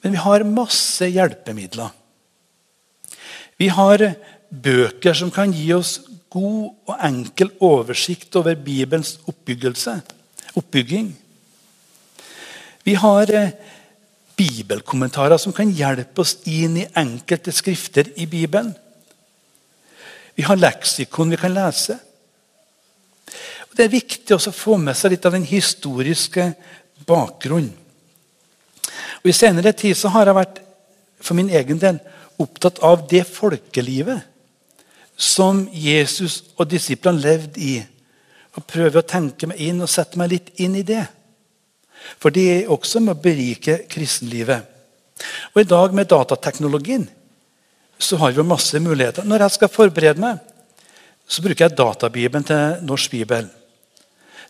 Men 0.02 0.16
vi 0.16 0.21
har 0.21 0.47
masse 0.49 1.09
hjelpemidler. 1.09 1.90
Vi 3.61 3.69
har 3.69 4.04
bøker 4.50 5.16
som 5.16 5.33
kan 5.33 5.52
gi 5.52 5.69
oss 5.76 5.99
god 6.33 6.71
og 6.88 6.97
enkel 7.04 7.50
oversikt 7.64 8.37
over 8.38 8.57
Bibelens 8.57 9.19
oppbyggelse 9.28 9.99
oppbygging. 10.59 11.12
Vi 12.83 12.95
har 12.95 13.30
eh, 13.35 13.52
bibelkommentarer 14.37 15.38
som 15.38 15.52
kan 15.52 15.71
hjelpe 15.71 16.23
oss 16.23 16.38
inn 16.49 16.78
i 16.80 16.88
enkelte 16.97 17.52
skrifter 17.52 18.09
i 18.16 18.26
Bibelen. 18.26 18.73
Vi 20.35 20.47
har 20.47 20.57
leksikon 20.57 21.30
vi 21.30 21.40
kan 21.40 21.54
lese. 21.54 21.99
Og 23.69 23.76
det 23.76 23.87
er 23.87 23.92
viktig 23.92 24.35
å 24.35 24.54
få 24.54 24.78
med 24.80 24.97
seg 24.99 25.14
litt 25.14 25.26
av 25.28 25.37
den 25.37 25.47
historiske 25.47 26.50
bakgrunnen. 27.07 27.75
Og 29.21 29.28
I 29.28 29.37
senere 29.37 29.75
tid 29.76 29.99
så 29.99 30.09
har 30.14 30.30
jeg 30.30 30.38
vært 30.38 30.62
for 31.21 31.37
min 31.37 31.50
egen 31.52 31.78
del 31.80 32.00
opptatt 32.40 32.80
av 32.87 33.04
det 33.11 33.26
folkelivet 33.28 34.25
som 35.21 35.66
Jesus 35.69 36.40
og 36.57 36.71
disiplene 36.73 37.21
levde 37.21 37.61
i 37.61 37.75
og 38.57 38.66
prøver 38.66 39.00
å 39.00 39.07
tenke 39.07 39.49
meg 39.50 39.61
inn 39.62 39.83
og 39.83 39.90
sette 39.90 40.19
meg 40.19 40.33
litt 40.33 40.50
inn 40.62 40.75
i 40.78 40.87
det. 40.87 41.04
For 42.19 42.33
det 42.35 42.47
er 42.50 42.73
også 42.73 43.02
med 43.04 43.16
å 43.16 43.23
berike 43.23 43.83
kristenlivet. 43.90 44.66
Og 45.52 45.62
I 45.62 45.69
dag 45.69 45.95
med 45.95 46.09
datateknologien 46.11 47.07
så 48.00 48.16
har 48.16 48.33
vi 48.33 48.42
masse 48.47 48.80
muligheter. 48.80 49.26
Når 49.28 49.45
jeg 49.45 49.57
skal 49.59 49.73
forberede 49.73 50.23
meg, 50.23 50.40
så 51.28 51.45
bruker 51.45 51.66
jeg 51.66 51.76
databibelen 51.78 52.47
til 52.47 52.87
Norsk 52.88 53.12
bibel. 53.12 53.50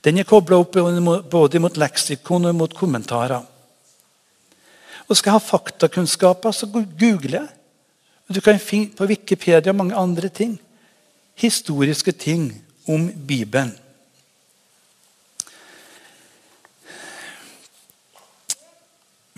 Den 0.01 0.21
er 0.21 0.29
kobla 0.29 0.57
opp 0.63 0.79
både 1.31 1.61
mot 1.61 1.77
leksikon 1.77 2.49
og 2.49 2.57
mot 2.57 2.77
kommentarer. 2.77 3.43
Og 5.11 5.17
Skal 5.19 5.33
jeg 5.33 5.41
ha 5.41 5.43
faktakunnskaper, 5.43 6.55
så 6.55 6.71
googler 6.71 7.41
jeg. 7.41 7.49
Du 8.31 8.39
kan 8.41 8.61
finne 8.63 8.95
på 8.95 9.09
Wikipedia 9.11 9.73
og 9.73 9.77
mange 9.77 9.99
andre 9.99 10.29
ting. 10.29 10.55
Historiske 11.35 12.13
ting 12.13 12.53
om 12.87 13.09
Bibelen. 13.27 13.75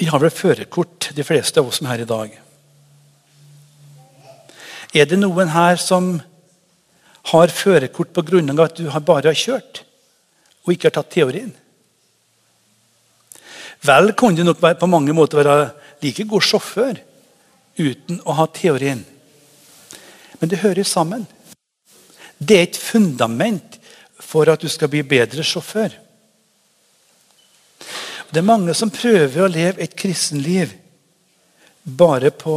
Vi 0.03 0.09
har 0.11 0.19
vel 0.19 0.33
førerkort, 0.35 1.13
de 1.15 1.23
fleste 1.23 1.63
av 1.63 1.69
oss 1.71 1.79
som 1.79 1.87
er 1.87 1.93
her 1.93 2.01
i 2.03 2.11
dag. 2.11 2.33
Er 4.99 5.07
det 5.07 5.19
noen 5.21 5.53
her 5.55 5.79
som 5.79 6.17
har 7.31 7.55
førerkort 7.55 8.11
på 8.11 8.25
grunn 8.27 8.51
av 8.51 8.65
at 8.65 8.81
du 8.81 8.89
bare 9.07 9.31
har 9.31 9.39
kjørt 9.39 9.85
og 10.65 10.73
ikke 10.75 10.89
har 10.89 10.97
tatt 10.97 11.13
teorien? 11.15 11.53
Vel 13.87 14.11
kan 14.19 14.35
du 14.35 14.43
nok 14.43 14.59
på 14.59 14.91
mange 14.91 15.15
måter 15.15 15.39
være 15.39 15.71
like 16.03 16.27
god 16.35 16.51
sjåfør 16.51 16.99
uten 17.79 18.19
å 18.27 18.35
ha 18.43 18.51
teorien. 18.51 19.07
Men 20.41 20.51
det 20.51 20.65
hører 20.67 20.83
sammen. 20.83 21.29
Det 22.43 22.59
er 22.59 22.67
et 22.73 22.83
fundament 22.91 23.79
for 24.19 24.51
at 24.51 24.67
du 24.67 24.67
skal 24.67 24.91
bli 24.91 25.07
bedre 25.07 25.47
sjåfør. 25.47 25.95
Det 28.33 28.41
er 28.41 28.49
mange 28.49 28.73
som 28.73 28.89
prøver 28.89 29.43
å 29.45 29.51
leve 29.53 29.83
et 29.85 29.93
kristenliv 29.93 30.71
bare 31.85 32.31
på 32.33 32.55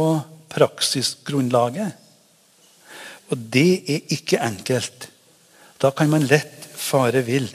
praksisgrunnlaget. 0.48 1.90
Og 3.28 3.42
det 3.52 3.72
er 3.92 4.14
ikke 4.16 4.40
enkelt. 4.40 5.08
Da 5.76 5.90
kan 5.92 6.08
man 6.08 6.24
lett 6.30 6.64
fare 6.80 7.20
vill. 7.26 7.50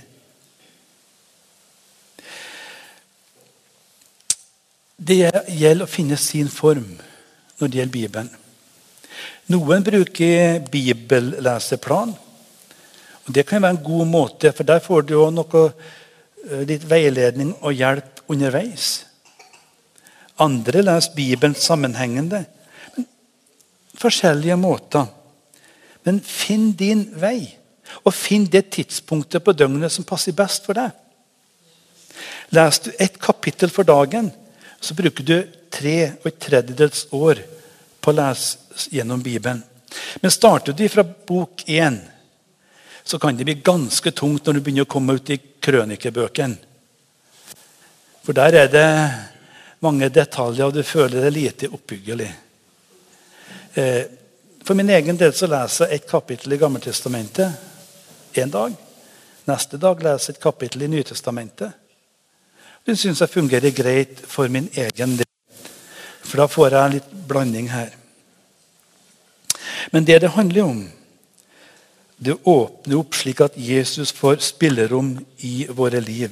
Det 5.01 5.17
gjelder 5.17 5.87
å 5.87 5.89
finne 5.89 6.19
sin 6.21 6.51
form 6.51 6.91
når 7.57 7.71
det 7.71 7.79
gjelder 7.79 7.95
Bibelen. 7.95 8.29
Noen 9.49 9.81
bruker 9.83 10.61
bibelleseplan. 10.69 12.13
og 13.25 13.33
Det 13.33 13.47
kan 13.49 13.63
være 13.63 13.79
en 13.79 13.83
god 13.83 14.05
måte, 14.05 14.51
for 14.53 14.63
der 14.63 14.79
får 14.79 15.01
du 15.01 15.15
jo 15.15 15.25
noe 15.33 15.63
litt 16.67 16.85
veiledning 16.89 17.53
og 17.61 17.75
hjelp 17.77 18.23
underveis. 18.31 19.05
Andre 20.41 20.81
leser 20.81 21.15
Bibelen 21.15 21.55
sammenhengende. 21.55 22.43
Men 22.95 23.07
forskjellige 24.01 24.57
måter. 24.57 25.07
Men 26.05 26.21
finn 26.25 26.71
din 26.77 27.05
vei, 27.21 27.51
og 28.01 28.15
finn 28.15 28.47
det 28.49 28.71
tidspunktet 28.73 29.43
på 29.45 29.53
døgnet 29.53 29.93
som 29.93 30.07
passer 30.07 30.33
best 30.33 30.65
for 30.65 30.79
deg. 30.79 30.95
Leser 32.55 32.89
du 32.89 33.03
ett 33.03 33.19
kapittel 33.21 33.69
for 33.69 33.87
dagen, 33.87 34.31
så 34.81 34.95
bruker 34.97 35.27
du 35.27 35.35
tre 35.71 35.97
og 36.21 36.31
et 36.31 36.39
tredjedels 36.41 37.05
år 37.13 37.43
på 38.01 38.11
å 38.11 38.17
lese 38.17 38.89
gjennom 38.95 39.21
Bibelen. 39.21 39.61
Men 40.23 40.33
starter 40.33 40.73
du 40.73 40.87
fra 40.89 41.03
bok 41.03 41.63
én, 41.67 41.99
så 43.03 43.19
kan 43.19 43.37
det 43.37 43.45
bli 43.45 43.59
ganske 43.61 44.11
tungt 44.15 44.45
når 44.45 44.57
du 44.57 44.63
begynner 44.63 44.87
å 44.87 44.91
komme 44.91 45.17
ut 45.19 45.29
i 45.29 45.39
krønikebøkene. 45.61 46.57
For 48.21 48.37
der 48.37 48.57
er 48.63 48.67
det 48.67 48.87
mange 49.81 50.09
detaljer, 50.09 50.65
og 50.65 50.73
du 50.73 50.83
føler 50.83 51.21
det 51.25 51.33
lite 51.33 51.69
oppbyggelig. 51.73 52.29
Eh, 53.73 54.03
for 54.63 54.77
min 54.77 54.89
egen 54.89 55.17
del 55.17 55.33
så 55.33 55.49
leser 55.49 55.89
jeg 55.89 56.01
et 56.01 56.09
kapittel 56.09 56.53
i 56.53 56.59
Gammeltestamentet 56.61 58.37
én 58.37 58.51
dag. 58.51 58.75
Neste 59.49 59.77
dag 59.81 60.03
leser 60.03 60.31
jeg 60.31 60.37
et 60.37 60.43
kapittel 60.43 60.85
i 60.85 60.91
Nytestamentet. 60.91 61.71
Det 62.85 62.97
syns 62.97 63.21
jeg 63.21 63.29
fungerer 63.29 63.73
greit 63.73 64.21
for 64.27 64.49
min 64.49 64.69
egen 64.73 65.17
del. 65.17 65.27
For 66.21 66.37
da 66.41 66.47
får 66.47 66.75
jeg 66.77 66.93
litt 66.95 67.11
blanding 67.27 67.69
her. 67.71 67.89
Men 69.91 70.05
det 70.05 70.21
det 70.21 70.35
handler 70.37 70.63
om, 70.63 70.85
det 72.21 72.37
åpner 72.45 72.99
opp 72.99 73.17
slik 73.17 73.41
at 73.41 73.57
Jesus 73.57 74.11
får 74.13 74.43
spillerom 74.45 75.15
i 75.47 75.65
våre 75.73 76.01
liv. 76.03 76.29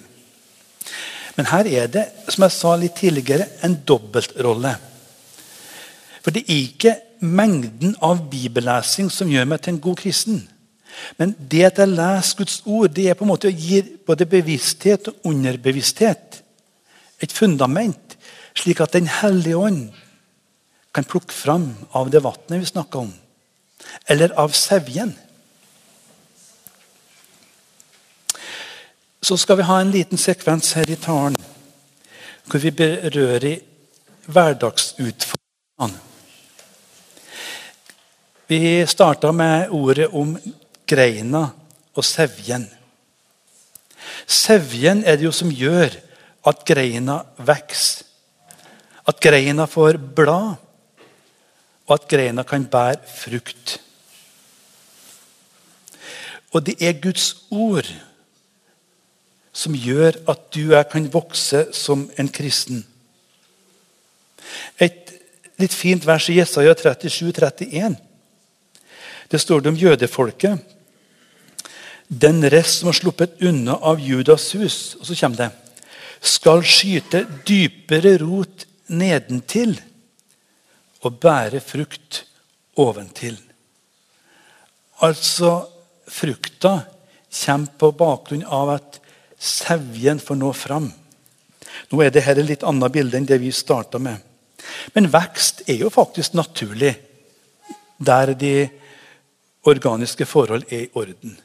Men 1.38 1.48
her 1.50 1.68
er 1.72 1.90
det 1.90 2.06
som 2.30 2.46
jeg 2.46 2.54
sa 2.54 2.76
litt 2.78 2.98
tidligere, 3.00 3.48
en 3.66 3.78
dobbeltrolle. 3.88 4.76
For 6.20 6.36
det 6.36 6.44
er 6.46 6.62
ikke 6.66 6.96
mengden 7.26 7.96
av 8.06 8.22
bibellesing 8.32 9.10
som 9.14 9.32
gjør 9.32 9.48
meg 9.50 9.64
til 9.64 9.76
en 9.76 9.84
god 9.84 10.02
kristen. 10.02 10.42
Men 11.18 11.34
det 11.52 11.64
at 11.70 11.80
jeg 11.82 11.94
leser 11.94 12.42
Guds 12.42 12.60
ord, 12.66 12.92
det 12.94 13.08
er 13.10 13.18
på 13.18 13.26
en 13.26 13.32
måte 13.32 13.50
å 13.50 13.56
gi 13.56 13.82
både 14.06 14.28
bevissthet 14.30 15.10
og 15.12 15.32
underbevissthet 15.32 16.42
et 17.24 17.34
fundament, 17.36 18.16
slik 18.56 18.82
at 18.84 18.94
Den 18.94 19.08
hellige 19.08 19.58
ånd 19.58 19.90
kan 20.96 21.08
plukke 21.08 21.34
fram 21.34 21.72
av 21.96 22.10
det 22.12 22.24
vannet 22.24 22.62
vi 22.62 22.66
snakker 22.66 23.06
om, 23.06 23.12
eller 24.10 24.34
av 24.40 24.56
sevjen. 24.58 25.14
Så 29.22 29.38
skal 29.38 29.58
vi 29.60 29.68
ha 29.68 29.80
en 29.82 29.92
liten 29.92 30.18
sekvens 30.18 30.74
her 30.78 30.90
i 30.90 31.00
talen 31.00 31.38
hvor 32.50 32.62
vi 32.64 32.72
berører 32.74 33.60
hverdagsutfordringene. 34.26 36.00
Vi 38.50 38.86
starta 38.90 39.30
med 39.32 39.70
ordet 39.70 40.08
om 40.10 40.32
greina 40.90 41.44
og 41.94 42.06
sevjen. 42.06 42.66
Sevjen 44.26 45.04
er 45.06 45.20
det 45.20 45.28
jo 45.28 45.34
som 45.36 45.52
gjør 45.54 45.94
at 46.50 46.66
greina 46.66 47.20
vokser. 47.38 48.08
At 49.06 49.22
greina 49.22 49.66
får 49.70 49.98
blad, 49.98 50.58
og 51.86 51.94
at 51.94 52.10
greina 52.10 52.44
kan 52.46 52.66
bære 52.66 53.06
frukt. 53.10 53.78
Og 56.54 56.66
det 56.66 56.76
er 56.82 57.02
Guds 57.02 57.36
ord 57.50 57.90
som 59.60 59.76
gjør 59.76 60.22
at 60.32 60.46
du 60.56 60.62
og 60.70 60.78
jeg 60.78 60.90
kan 60.94 61.08
vokse 61.12 61.66
som 61.76 62.06
en 62.20 62.30
kristen. 62.32 62.84
Et 64.80 65.12
litt 65.60 65.76
fint 65.76 66.06
vers 66.08 66.30
i 66.32 66.38
Jesaja 66.38 66.76
37, 66.78 67.34
31. 67.36 67.98
Det 69.30 69.42
står 69.42 69.62
det 69.62 69.74
om 69.74 69.80
jødefolket. 69.80 70.62
Den 72.08 72.42
rest 72.50 72.80
som 72.80 72.90
har 72.90 72.98
sluppet 72.98 73.42
unna 73.46 73.76
av 73.86 74.00
Judas 74.02 74.48
hus. 74.58 74.96
Og 75.00 75.06
så 75.06 75.18
kommer 75.20 75.44
det. 75.44 75.50
Skal 76.20 76.64
skyte 76.66 77.26
dypere 77.48 78.16
rot 78.24 78.66
nedentil 78.90 79.76
og 81.06 81.20
bære 81.22 81.62
frukt 81.64 82.24
oventil. 82.80 83.38
Altså, 85.06 85.68
frukta 86.10 86.80
kommer 87.30 87.78
på 87.80 87.92
bakgrunn 87.96 88.44
av 88.44 88.74
at 88.74 89.00
sevjen 89.40 90.20
får 90.20 90.36
nå 90.40 90.52
fram. 90.54 90.90
Nå 91.90 92.02
er 92.04 92.12
det 92.14 92.26
her 92.26 92.40
et 92.40 92.50
litt 92.50 92.66
annet 92.68 92.94
bilde 92.94 93.18
enn 93.18 93.28
det 93.30 93.40
vi 93.42 93.52
starta 93.56 94.02
med. 94.02 94.20
Men 94.94 95.10
vekst 95.12 95.64
er 95.68 95.80
jo 95.86 95.92
faktisk 95.94 96.36
naturlig 96.38 96.94
der 97.98 98.34
de 98.40 98.54
organiske 99.70 100.26
forhold 100.28 100.68
er 100.70 100.86
i 100.86 100.92
orden. 100.98 101.36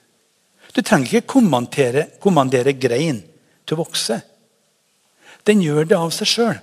Du 0.74 0.82
trenger 0.82 1.20
ikke 1.20 1.34
kommandere, 1.36 2.08
kommandere 2.22 2.74
grein 2.74 3.20
til 3.64 3.76
å 3.76 3.84
vokse. 3.84 4.20
Den 5.46 5.62
gjør 5.62 5.86
det 5.86 5.98
av 5.98 6.10
seg 6.14 6.30
sjøl. 6.30 6.56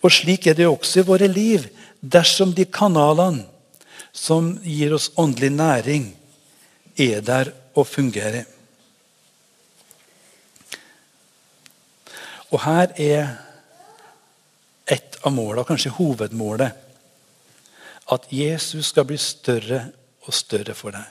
Og 0.00 0.12
slik 0.14 0.46
er 0.48 0.56
det 0.56 0.68
også 0.68 1.02
i 1.02 1.08
våre 1.08 1.28
liv. 1.28 1.66
Dersom 2.00 2.54
de 2.56 2.64
kanalene 2.64 3.44
som 4.16 4.54
gir 4.64 4.94
oss 4.96 5.10
åndelig 5.20 5.50
næring, 5.52 6.06
er 6.96 7.20
der 7.24 7.52
og 7.76 7.86
fungerer. 7.86 8.46
Og 12.50 12.62
her 12.64 12.92
er 12.98 13.30
et 14.90 15.18
av 15.22 15.32
målene, 15.34 15.66
kanskje 15.68 15.94
hovedmålet, 15.94 16.74
at 18.10 18.26
Jesus 18.34 18.90
skal 18.90 19.06
bli 19.06 19.18
større 19.22 19.84
og 20.26 20.34
større 20.34 20.74
for 20.74 20.94
deg. 20.94 21.06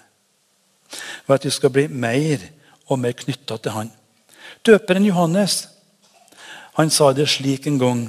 Og 1.28 1.36
at 1.38 1.46
du 1.46 1.52
skal 1.54 1.72
bli 1.72 1.88
mer 1.88 2.44
og 2.90 3.00
mer 3.00 3.16
knytta 3.16 3.60
til 3.62 3.76
han. 3.76 3.92
Døperen 4.66 5.06
Johannes 5.08 5.62
han 6.80 6.92
sa 6.92 7.12
det 7.12 7.28
slik 7.28 7.68
en 7.68 7.80
gang 7.80 8.02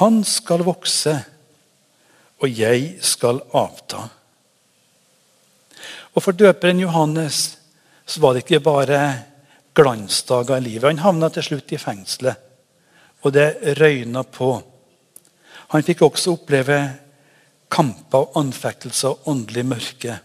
Han 0.00 0.20
skal 0.24 0.62
vokse, 0.64 1.14
og 2.40 2.48
jeg 2.52 2.98
skal 3.00 3.40
avta. 3.56 4.02
Og 6.12 6.22
For 6.22 6.36
døperen 6.36 6.80
Johannes 6.80 7.56
så 8.06 8.20
var 8.20 8.34
det 8.34 8.44
ikke 8.44 8.60
bare 8.60 9.00
glansdager 9.78 10.58
i 10.58 10.64
livet. 10.64 10.88
Han 10.90 11.04
havna 11.04 11.30
til 11.32 11.46
slutt 11.46 11.72
i 11.72 11.80
fengselet, 11.80 12.36
og 13.22 13.34
det 13.34 13.78
røyna 13.78 14.24
på. 14.26 14.50
Han 15.74 15.84
fikk 15.86 16.02
også 16.06 16.34
oppleve 16.34 16.78
kamper 17.70 18.24
og 18.24 18.38
anfektelser 18.40 19.14
og 19.14 19.28
åndelig 19.30 19.66
mørke. 19.66 20.18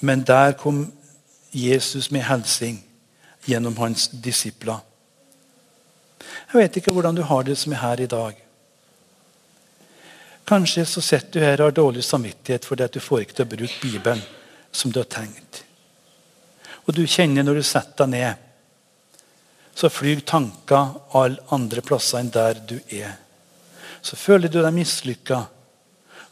Men 0.00 0.24
der 0.26 0.56
kom 0.58 0.86
Jesus 1.52 2.10
med 2.10 2.24
hilsing 2.26 2.80
gjennom 3.46 3.76
hans 3.76 4.08
disipler. 4.08 4.80
Jeg 6.52 6.60
vet 6.60 6.76
ikke 6.76 6.94
hvordan 6.94 7.16
du 7.18 7.22
har 7.26 7.44
det 7.44 7.58
som 7.58 7.74
er 7.74 7.82
her 7.82 8.00
i 8.00 8.08
dag. 8.10 8.38
Kanskje 10.48 10.84
så 10.88 11.00
sitter 11.00 11.32
du 11.32 11.44
her 11.44 11.60
og 11.60 11.70
har 11.70 11.76
dårlig 11.76 12.04
samvittighet 12.04 12.64
fordi 12.64 12.86
at 12.86 12.94
du 12.94 13.00
får 13.00 13.20
ikke 13.24 13.36
til 13.38 13.46
å 13.46 13.52
bruke 13.52 13.82
Bibelen 13.82 14.22
som 14.72 14.92
du 14.92 14.98
har 15.02 15.10
tenkt. 15.12 15.51
Og 16.86 16.94
du 16.96 17.04
kjenner 17.06 17.46
når 17.46 17.60
du 17.60 17.66
setter 17.66 18.06
deg 18.06 18.14
ned, 18.14 18.48
så 19.74 19.88
flyr 19.88 20.20
tanker 20.28 20.96
alle 21.16 21.40
andre 21.54 21.82
plasser 21.84 22.20
enn 22.20 22.32
der 22.32 22.58
du 22.68 22.76
er. 22.92 23.14
Så 24.02 24.18
føler 24.18 24.50
du 24.50 24.60
deg 24.60 24.74
mislykka, 24.74 25.38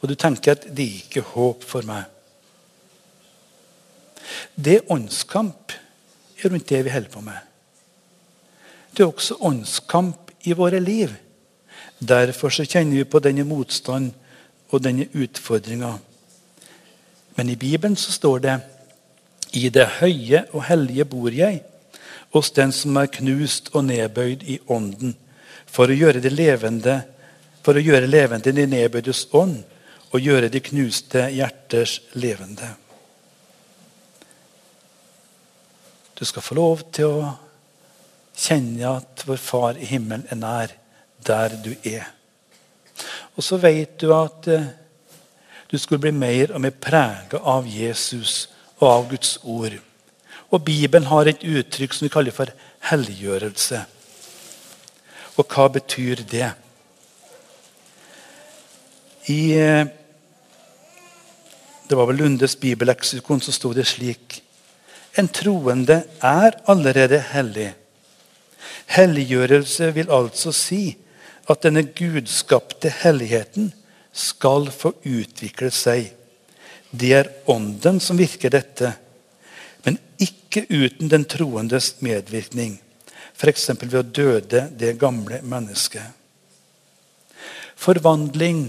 og 0.00 0.08
du 0.10 0.16
tenker 0.18 0.56
at 0.56 0.66
det 0.74 0.86
er 0.86 0.98
ikke 1.04 1.28
håp 1.34 1.64
for 1.64 1.86
meg. 1.88 2.04
Det 4.54 4.76
er 4.78 4.92
åndskamp 4.92 5.72
rundt 6.44 6.68
det 6.68 6.82
vi 6.84 6.92
holder 6.92 7.12
på 7.12 7.22
med. 7.24 7.38
Det 8.90 9.04
er 9.04 9.12
også 9.12 9.38
åndskamp 9.46 10.30
i 10.48 10.56
våre 10.56 10.80
liv. 10.82 11.12
Derfor 11.98 12.52
så 12.52 12.64
kjenner 12.64 13.00
vi 13.00 13.04
på 13.08 13.20
denne 13.22 13.44
motstand 13.44 14.12
og 14.70 14.82
denne 14.82 15.06
utfordringa. 15.14 15.94
Men 17.36 17.50
i 17.50 17.56
Bibelen 17.56 17.96
så 17.96 18.12
står 18.12 18.44
det 18.44 18.58
i 19.56 19.68
det 19.72 19.86
høye 20.00 20.44
og 20.52 20.64
hellige 20.68 21.06
bor 21.10 21.32
jeg, 21.34 21.62
hos 22.30 22.52
den 22.54 22.72
som 22.74 22.96
er 23.00 23.10
knust 23.10 23.72
og 23.74 23.88
nedbøyd 23.88 24.44
i 24.46 24.60
ånden, 24.70 25.16
for 25.66 25.90
å 25.90 25.96
gjøre 25.96 26.22
det 26.22 26.32
levende, 26.34 27.00
for 27.64 27.76
å 27.76 27.82
gjøre 27.82 28.10
levende 28.10 28.52
de 28.54 28.66
nedbøydes 28.66 29.26
ånd, 29.36 29.58
og 30.10 30.22
gjøre 30.22 30.50
de 30.50 30.62
knuste 30.62 31.28
hjerters 31.30 32.00
levende. 32.18 32.72
Du 36.18 36.24
skal 36.26 36.42
få 36.44 36.56
lov 36.58 36.82
til 36.92 37.14
å 37.14 37.28
kjenne 38.36 38.96
at 38.98 39.22
vår 39.28 39.38
Far 39.40 39.78
i 39.78 39.86
himmelen 39.88 40.26
er 40.30 40.40
nær 40.40 40.74
der 41.26 41.54
du 41.62 41.70
er. 41.86 42.08
Og 43.36 43.44
så 43.44 43.56
vet 43.60 43.98
du 44.00 44.10
at 44.12 44.48
eh, 44.50 44.66
du 45.70 45.78
skulle 45.78 46.02
bli 46.02 46.12
mer 46.12 46.52
og 46.52 46.60
mer 46.64 46.74
prega 46.74 47.40
av 47.40 47.68
Jesus 47.68 48.48
og 48.80 48.88
av 48.88 49.06
Guds 49.12 49.38
ord. 49.44 49.76
Og 50.50 50.64
Bibelen 50.64 51.06
har 51.06 51.28
et 51.28 51.44
uttrykk 51.44 51.94
som 51.94 52.06
vi 52.06 52.12
kaller 52.12 52.34
for 52.34 52.50
helliggjørelse. 52.90 53.84
Og 55.38 55.54
hva 55.54 55.68
betyr 55.72 56.24
det? 56.30 56.50
I 59.30 59.40
eh, 59.54 59.86
det 61.90 61.98
var 61.98 62.06
vel 62.06 62.20
Lundes 62.22 62.54
bibelleksikon 62.60 63.42
så 63.42 63.52
sto 63.52 63.72
det 63.74 63.88
slik 63.90 64.40
En 65.18 65.26
troende 65.26 66.04
er 66.22 66.54
allerede 66.70 67.18
hellig. 67.32 67.72
Helliggjørelse 68.94 69.88
vil 69.96 70.12
altså 70.14 70.52
si 70.54 70.94
at 71.50 71.64
denne 71.64 71.82
gudskapte 71.82 72.92
helligheten 73.00 73.72
skal 74.14 74.70
få 74.70 74.92
utvikle 75.02 75.72
seg. 75.74 76.12
Det 76.90 77.12
er 77.14 77.30
Ånden 77.50 78.00
som 78.02 78.18
virker 78.18 78.50
dette, 78.50 78.92
men 79.86 79.98
ikke 80.20 80.66
uten 80.68 81.10
den 81.10 81.24
troendes 81.24 81.94
medvirkning. 82.04 82.78
F.eks. 83.38 83.68
ved 83.80 83.94
å 83.96 84.02
døde 84.02 84.66
det 84.76 84.96
gamle 85.00 85.40
mennesket. 85.46 86.04
Forvandling 87.80 88.66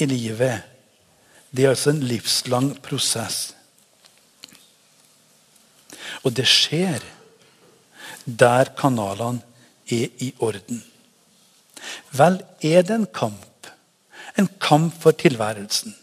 i 0.00 0.06
livet 0.08 0.70
det 1.54 1.66
er 1.66 1.74
altså 1.74 1.92
en 1.92 2.06
livslang 2.08 2.70
prosess. 2.82 3.52
Og 6.24 6.32
det 6.34 6.46
skjer 6.48 7.04
der 8.24 8.72
kanalene 8.78 9.42
er 9.92 10.08
i 10.24 10.30
orden. 10.42 10.80
Vel 12.16 12.40
er 12.64 12.86
det 12.86 12.96
en 12.96 13.06
kamp. 13.06 13.68
En 14.40 14.48
kamp 14.58 14.96
for 15.02 15.14
tilværelsen. 15.14 15.94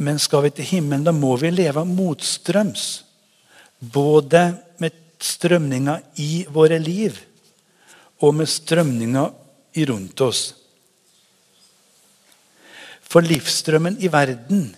Men 0.00 0.18
skal 0.18 0.46
vi 0.46 0.52
til 0.56 0.68
himmelen, 0.68 1.04
da 1.04 1.12
må 1.12 1.34
vi 1.40 1.50
leve 1.52 1.84
motstrøms. 1.84 2.86
Både 3.80 4.42
med 4.80 4.96
strømninger 5.20 6.00
i 6.24 6.46
våre 6.52 6.78
liv 6.80 7.18
og 8.20 8.34
med 8.36 8.48
strømninger 8.48 9.28
rundt 9.90 10.24
oss. 10.24 10.42
For 13.10 13.26
livsstrømmen 13.26 13.98
i 14.00 14.10
verden 14.12 14.70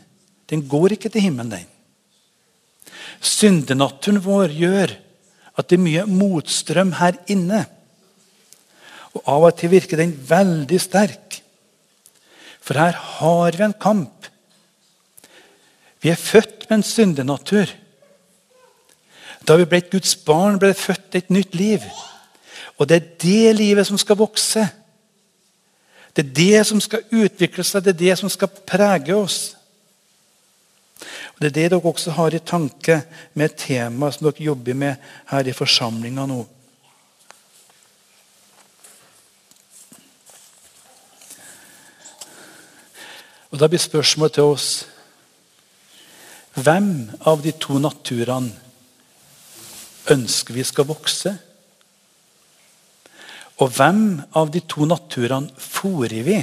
den 0.50 0.64
går 0.68 0.96
ikke 0.96 1.10
til 1.12 1.26
himmelen. 1.26 1.50
den. 1.50 1.68
Syndenaturen 3.20 4.20
vår 4.24 4.52
gjør 4.56 4.96
at 5.56 5.68
det 5.68 5.78
er 5.78 5.84
mye 5.84 6.04
motstrøm 6.08 6.92
her 6.98 7.18
inne. 7.30 7.62
Og 9.12 9.22
Av 9.28 9.46
og 9.46 9.56
til 9.56 9.72
virker 9.72 10.00
den 10.00 10.14
veldig 10.28 10.80
sterk. 10.80 11.38
For 12.62 12.78
her 12.78 12.96
har 12.96 13.58
vi 13.58 13.64
en 13.64 13.76
kamp. 13.76 14.28
Vi 16.02 16.08
er 16.10 16.14
født 16.14 16.66
med 16.68 16.76
en 16.76 16.82
syndenatur. 16.82 17.70
Da 19.48 19.56
vi 19.56 19.66
ble 19.66 19.78
et 19.78 19.90
Guds 19.90 20.16
barn, 20.16 20.58
ble 20.58 20.72
det 20.72 20.78
født 20.78 21.14
et 21.18 21.30
nytt 21.30 21.54
liv. 21.54 21.82
Og 22.78 22.88
det 22.88 22.96
er 22.96 23.10
det 23.22 23.56
livet 23.56 23.86
som 23.86 23.98
skal 23.98 24.18
vokse. 24.18 24.66
Det 26.16 26.24
er 26.26 26.34
det 26.34 26.66
som 26.66 26.80
skal 26.80 27.06
utvikle 27.10 27.64
seg, 27.64 27.84
det 27.84 27.94
er 27.94 28.00
det 28.04 28.16
som 28.18 28.30
skal 28.30 28.50
prege 28.66 29.14
oss. 29.16 29.54
Og 31.34 31.40
Det 31.40 31.46
er 31.46 31.54
det 31.54 31.70
dere 31.70 31.80
også 31.80 32.10
har 32.10 32.34
i 32.34 32.38
tanke 32.38 33.02
med 33.34 33.56
temaet 33.56 34.14
som 34.14 34.26
dere 34.26 34.44
jobber 34.44 34.74
med 34.74 34.94
her 35.26 35.46
i 35.46 35.52
forsamlinga 35.52 36.26
nå. 36.26 36.46
Og 43.50 43.58
Da 43.60 43.66
blir 43.68 43.78
spørsmålet 43.78 44.32
til 44.32 44.42
oss 44.42 44.86
Hvem 46.62 47.10
av 47.26 47.42
de 47.42 47.52
to 47.58 47.78
naturene 47.82 48.52
ønsker 50.12 50.54
vi 50.54 50.64
skal 50.66 50.86
vokse? 50.86 51.32
Og 53.62 53.70
hvem 53.76 54.20
av 54.38 54.50
de 54.54 54.62
to 54.70 54.86
naturene 54.86 55.50
fòrer 55.58 56.22
vi 56.26 56.38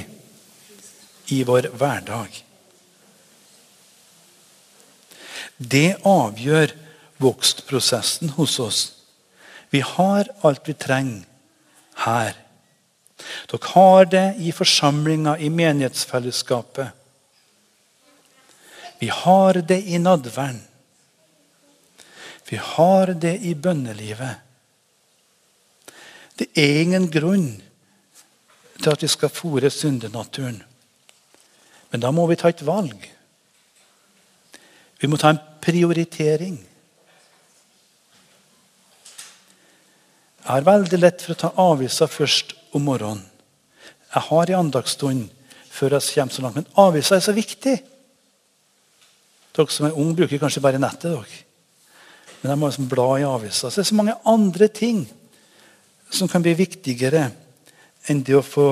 i 1.36 1.40
vår 1.46 1.70
hverdag? 1.78 2.36
Det 5.60 6.00
avgjør 6.08 6.72
vokstprosessen 7.20 8.32
hos 8.36 8.58
oss. 8.60 8.80
Vi 9.70 9.82
har 9.84 10.30
alt 10.42 10.68
vi 10.68 10.74
trenger 10.74 11.26
her. 12.04 12.32
Dere 13.50 13.72
har 13.74 14.08
det 14.08 14.26
i 14.40 14.52
forsamlinga, 14.56 15.36
i 15.36 15.52
menighetsfellesskapet. 15.52 16.96
Vi 19.00 19.08
har 19.08 19.54
det 19.54 19.80
i 19.88 19.98
nadværen. 19.98 20.60
Vi 22.50 22.56
har 22.56 23.14
det 23.14 23.36
i 23.46 23.54
bønnelivet. 23.54 24.36
Det 26.36 26.48
er 26.58 26.80
ingen 26.82 27.06
grunn 27.12 27.62
til 28.80 28.90
at 28.92 29.02
vi 29.04 29.08
skal 29.08 29.32
fòre 29.32 29.70
syndenaturen. 29.72 30.58
Men 31.90 32.02
da 32.02 32.10
må 32.12 32.26
vi 32.28 32.36
ta 32.36 32.50
et 32.52 32.64
valg. 32.66 33.06
Vi 35.00 35.08
må 35.08 35.16
ta 35.16 35.32
en 35.32 35.40
prioritering. 35.64 36.58
Jeg 40.40 40.48
har 40.50 40.66
veldig 40.66 41.00
lett 41.00 41.22
for 41.22 41.36
å 41.36 41.40
ta 41.40 41.50
avisa 41.70 42.08
først 42.10 42.52
om 42.76 42.84
morgenen. 42.88 43.24
Jeg 44.10 44.26
har 44.26 44.50
en 44.50 44.66
andagsstund 44.66 45.28
før 45.70 45.96
jeg 45.96 46.08
kommer 46.10 46.34
så 46.34 46.42
langt. 46.42 46.58
Men 46.58 46.70
avisa 46.82 47.16
er 47.16 47.24
så 47.24 47.36
viktig. 47.36 47.76
Dere 49.60 49.76
som 49.76 49.86
er 49.86 49.96
unge, 49.98 50.16
bruker 50.16 50.40
kanskje 50.40 50.62
bare 50.64 50.80
nettet. 50.80 51.12
dere. 51.12 51.46
Men 52.40 52.54
jeg 52.54 52.58
må 52.58 52.68
liksom 52.70 52.88
bla 52.88 53.08
i 53.20 53.26
avisa. 53.28 53.68
Så 53.68 53.80
det 53.80 53.84
er 53.84 53.90
så 53.90 53.98
mange 53.98 54.16
andre 54.24 54.68
ting 54.68 55.04
som 56.10 56.28
kan 56.28 56.42
bli 56.42 56.54
viktigere 56.56 57.28
enn 58.08 58.22
det 58.24 58.38
å 58.38 58.44
få 58.44 58.70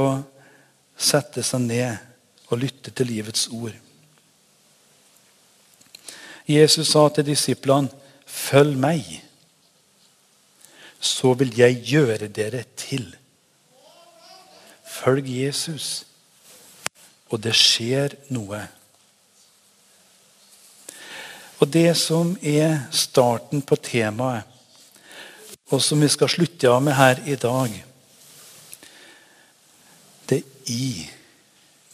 sette 0.98 1.44
seg 1.44 1.66
ned 1.66 2.48
og 2.48 2.62
lytte 2.62 2.90
til 2.96 3.10
livets 3.12 3.46
ord. 3.52 3.76
Jesus 6.48 6.88
sa 6.88 7.08
til 7.08 7.26
disiplene, 7.28 7.90
'Følg 8.24 8.76
meg, 8.76 9.22
så 11.00 11.34
vil 11.34 11.52
jeg 11.56 11.82
gjøre 11.84 12.28
dere 12.28 12.64
til.' 12.76 13.16
Følg 14.84 15.28
Jesus, 15.28 16.06
og 17.28 17.42
det 17.42 17.54
skjer 17.54 18.16
noe. 18.30 18.77
Og 21.58 21.68
Det 21.68 21.96
som 21.98 22.36
er 22.42 22.86
starten 22.94 23.62
på 23.62 23.76
temaet, 23.76 24.42
og 25.70 25.82
som 25.82 26.00
vi 26.00 26.08
skal 26.08 26.30
slutte 26.30 26.70
av 26.70 26.82
med 26.82 26.94
her 26.96 27.20
i 27.26 27.34
dag, 27.36 27.72
det 30.28 30.38
er 30.38 30.72
i 30.72 31.08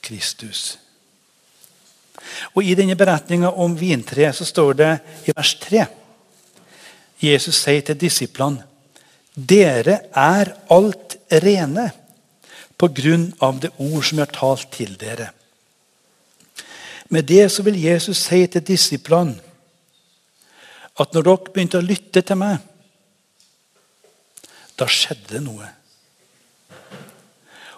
Kristus. 0.05 0.79
Og 2.55 2.63
I 2.65 2.75
denne 2.79 2.97
beretninga 2.99 3.51
om 3.51 3.75
vintreet 3.79 4.37
så 4.37 4.47
står 4.47 4.77
det 4.79 4.93
i 5.27 5.35
vers 5.35 5.55
3 5.63 5.87
Jesus 7.25 7.57
sier 7.63 7.85
til 7.87 7.99
disiplene 7.99 8.65
dere 9.35 9.97
er 10.15 10.53
alt 10.71 11.17
rene 11.43 11.89
på 12.79 12.89
grunn 12.95 13.27
av 13.43 13.59
det 13.63 13.73
ord 13.83 14.05
som 14.07 14.21
jeg 14.21 14.29
har 14.29 14.37
talt 14.37 14.69
til 14.75 14.93
dere. 14.99 15.33
Med 17.11 17.27
det 17.27 17.49
så 17.53 17.65
vil 17.67 17.81
Jesus 17.83 18.23
si 18.29 18.45
til 18.47 18.63
disiplene 18.63 19.54
at 21.01 21.15
når 21.15 21.27
dere 21.27 21.53
begynte 21.53 21.81
å 21.81 21.87
lytte 21.87 22.23
til 22.23 22.39
meg, 22.39 22.59
da 24.79 24.87
skjedde 24.91 25.37
det 25.37 25.43
noe. 25.43 25.69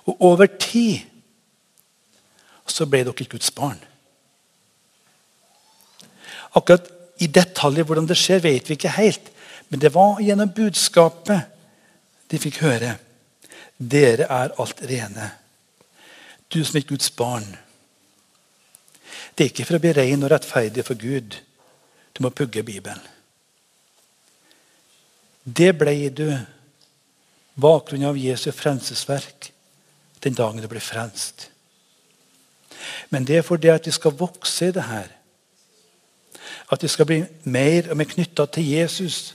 Og 0.07 0.27
over 0.31 0.51
tid 0.61 1.05
så 2.67 2.87
ble 2.89 3.03
dere 3.07 3.29
Guds 3.31 3.51
barn. 3.57 3.79
Akkurat 6.57 6.93
i 7.21 7.29
detaljer 7.33 7.87
hvordan 7.89 8.09
det 8.09 8.19
skjer, 8.21 8.43
vet 8.45 8.69
vi 8.69 8.77
ikke 8.77 8.97
helt. 8.97 9.33
Men 9.69 9.83
det 9.83 9.93
var 9.95 10.21
gjennom 10.23 10.53
budskapet 10.55 11.49
de 12.31 12.41
fikk 12.41 12.61
høre. 12.63 12.97
Dere 13.77 14.29
er 14.33 14.55
alt 14.61 14.83
rene. 14.89 15.31
Du 16.53 16.63
som 16.65 16.79
er 16.79 16.87
Guds 16.89 17.11
barn. 17.11 17.49
Det 19.35 19.45
er 19.45 19.51
ikke 19.51 19.67
for 19.69 19.79
å 19.79 19.83
bli 19.83 19.93
ren 19.97 20.25
og 20.25 20.33
rettferdig 20.33 20.85
for 20.87 20.99
Gud. 21.01 21.37
Du 22.17 22.23
må 22.25 22.31
pugge 22.33 22.65
Bibelen. 22.65 23.03
Det 25.45 25.75
ble 25.79 26.09
du 26.11 26.31
bakgrunnen 27.61 28.09
av 28.09 28.19
Jesu 28.19 28.51
frelsesverk 28.53 29.53
den 30.25 30.35
dagen 30.35 30.63
du 30.63 30.69
ble 30.71 30.81
frelst. 30.81 31.51
Men 33.11 33.27
det 33.29 33.39
er 33.39 33.47
for 33.47 33.61
det 33.61 33.75
at 33.75 33.87
vi 33.87 33.95
skal 33.95 34.17
vokse 34.17 34.71
i 34.71 34.75
det 34.75 34.87
her. 34.89 35.13
At 36.73 36.83
vi 36.83 36.89
skal 36.91 37.07
bli 37.07 37.21
mer 37.45 37.91
og 37.91 38.01
mer 38.01 38.11
knytta 38.11 38.47
til 38.47 38.69
Jesus. 38.69 39.35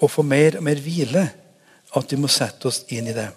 og 0.00 0.10
få 0.10 0.22
mer 0.22 0.56
og 0.56 0.62
mer 0.64 0.78
hvile 0.80 1.30
at 1.96 2.12
vi 2.12 2.16
må 2.16 2.28
sette 2.32 2.68
oss 2.68 2.84
inn 2.88 3.10
i 3.10 3.12
det. 3.12 3.28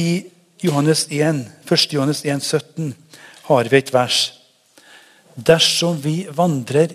I 0.00 0.24
Johannes 0.64 1.06
1, 1.10 1.42
1. 1.68 1.92
Johannes 1.92 2.24
1, 2.24 2.40
17 2.40 2.94
har 3.42 3.68
vi 3.68 3.76
et 3.76 3.92
vers. 3.92 4.41
Dersom 5.34 6.00
vi 6.00 6.26
vandrer 6.30 6.92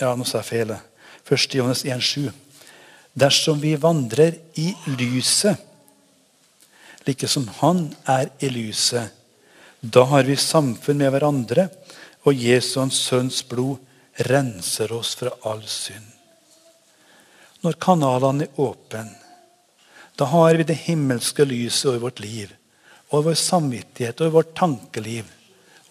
Ja, 0.00 0.14
nå 0.16 0.24
sa 0.26 0.40
jeg 0.40 0.48
feil. 0.48 0.72
1. 1.28 1.54
Johannes 1.54 1.84
1, 1.86 2.00
7. 2.02 2.30
Dersom 3.14 3.60
vi 3.62 3.76
vandrer 3.78 4.34
i 4.58 4.72
lyset, 4.98 5.60
like 7.06 7.28
som 7.30 7.46
Han 7.60 7.86
er 8.10 8.32
i 8.42 8.50
lyset, 8.50 9.12
da 9.80 10.02
har 10.10 10.26
vi 10.26 10.34
samfunn 10.40 10.98
med 10.98 11.12
hverandre, 11.14 11.68
og 12.26 12.34
Jesu 12.34 12.80
Hans 12.80 12.98
Sønns 13.06 13.42
blod 13.46 13.78
renser 14.26 14.90
oss 14.96 15.12
fra 15.20 15.30
all 15.46 15.62
synd. 15.68 16.10
Når 17.62 17.78
kanalene 17.80 18.48
er 18.48 18.60
åpne, 18.60 19.04
da 20.18 20.26
har 20.32 20.58
vi 20.58 20.66
det 20.66 20.80
himmelske 20.88 21.46
lyset 21.46 21.92
over 21.92 22.08
vårt 22.08 22.24
liv, 22.24 22.50
over 23.12 23.30
vår 23.30 23.38
samvittighet, 23.38 24.20
over 24.20 24.40
vårt 24.40 24.54
tankeliv, 24.58 25.30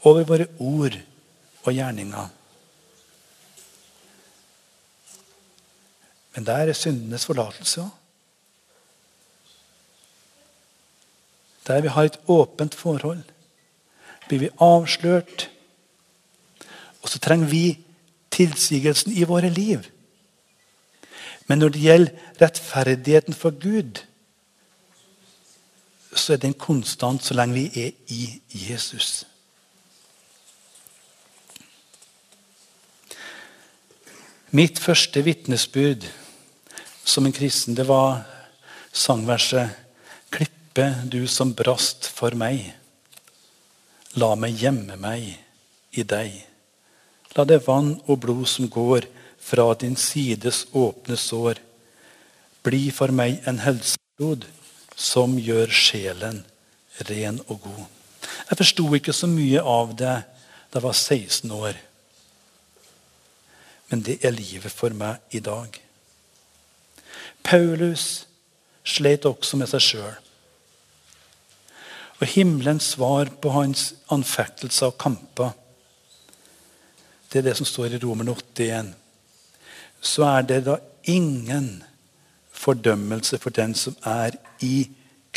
over 0.04 0.28
våre 0.28 0.52
ord 0.60 1.00
og 1.64 1.74
gjerninger. 1.74 2.30
Men 6.36 6.46
der 6.46 6.54
er 6.58 6.74
syndenes 6.74 7.26
forlatelse 7.26 7.82
òg. 7.82 7.92
Der 11.68 11.82
vi 11.82 11.88
har 11.88 12.04
et 12.04 12.20
åpent 12.28 12.76
forhold, 12.76 13.24
blir 14.28 14.40
vi 14.40 14.50
avslørt. 14.60 15.50
Og 17.02 17.10
så 17.10 17.20
trenger 17.20 17.48
vi 17.48 17.78
tilsigelsen 18.32 19.12
i 19.12 19.24
våre 19.24 19.50
liv. 19.50 19.86
Men 21.48 21.60
når 21.60 21.70
det 21.70 21.82
gjelder 21.82 22.12
rettferdigheten 22.42 23.34
for 23.34 23.52
Gud, 23.52 24.04
så 26.16 26.34
er 26.34 26.38
den 26.38 26.54
konstant 26.54 27.24
så 27.24 27.34
lenge 27.34 27.54
vi 27.54 27.86
er 27.86 27.92
i 28.08 28.42
Jesus. 28.52 29.26
Mitt 34.54 34.78
første 34.78 35.18
vitnesbyrd 35.26 36.04
som 37.10 37.26
en 37.26 37.34
kristen, 37.34 37.74
det 37.74 37.88
var 37.90 38.22
sangverset 38.94 39.70
'Klippe 40.30 41.10
du 41.10 41.26
som 41.28 41.54
brast 41.54 42.06
for 42.06 42.38
meg'. 42.38 42.74
La 44.14 44.36
meg 44.36 44.54
gjemme 44.62 44.96
meg 44.96 45.40
i 45.92 46.04
deg. 46.04 46.46
La 47.36 47.44
det 47.44 47.66
vann 47.68 48.00
og 48.06 48.20
blod 48.20 48.46
som 48.48 48.70
går 48.70 49.08
fra 49.40 49.74
din 49.74 49.96
sides 49.96 50.68
åpne 50.74 51.18
sår, 51.18 51.58
bli 52.64 52.92
for 52.92 53.08
meg 53.08 53.42
en 53.48 53.58
helseblod 53.58 54.46
som 54.96 55.34
gjør 55.40 55.74
sjelen 55.74 56.46
ren 57.10 57.42
og 57.48 57.62
god. 57.62 57.86
Jeg 58.50 58.58
forsto 58.58 58.86
ikke 58.94 59.14
så 59.14 59.28
mye 59.28 59.66
av 59.66 59.96
det 59.98 60.22
da 60.70 60.78
jeg 60.78 60.84
var 60.84 60.94
16 60.94 61.52
år. 61.52 61.74
Men 63.94 64.02
det 64.02 64.24
er 64.26 64.34
livet 64.34 64.74
for 64.74 64.90
meg 64.98 65.22
i 65.38 65.40
dag. 65.46 65.76
Paulus 67.46 68.24
slet 68.82 69.28
også 69.30 69.60
med 69.60 69.70
seg 69.70 69.84
sjøl. 69.86 70.16
Og 72.18 72.32
himmelens 72.32 72.96
svar 72.96 73.30
på 73.44 73.52
hans 73.54 73.92
anfektelser 74.10 74.90
og 74.90 74.98
kamper, 74.98 75.54
det 77.30 77.44
er 77.44 77.48
det 77.52 77.56
som 77.60 77.70
står 77.70 77.94
i 77.94 78.02
Romer 78.02 78.34
81. 78.34 78.90
Så 80.02 80.26
er 80.26 80.50
det 80.50 80.64
da 80.66 80.80
ingen 81.04 81.84
fordømmelse 82.50 83.38
for 83.38 83.54
den 83.54 83.78
som 83.78 83.94
er 84.10 84.40
i 84.66 84.88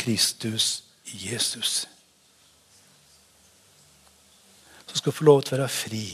Kristus 0.01 0.81
Jesus. 1.05 1.83
Som 4.87 4.97
skal 4.97 5.13
få 5.13 5.29
lov 5.29 5.43
til 5.43 5.59
å 5.59 5.67
være 5.67 5.77
fri. 5.77 6.07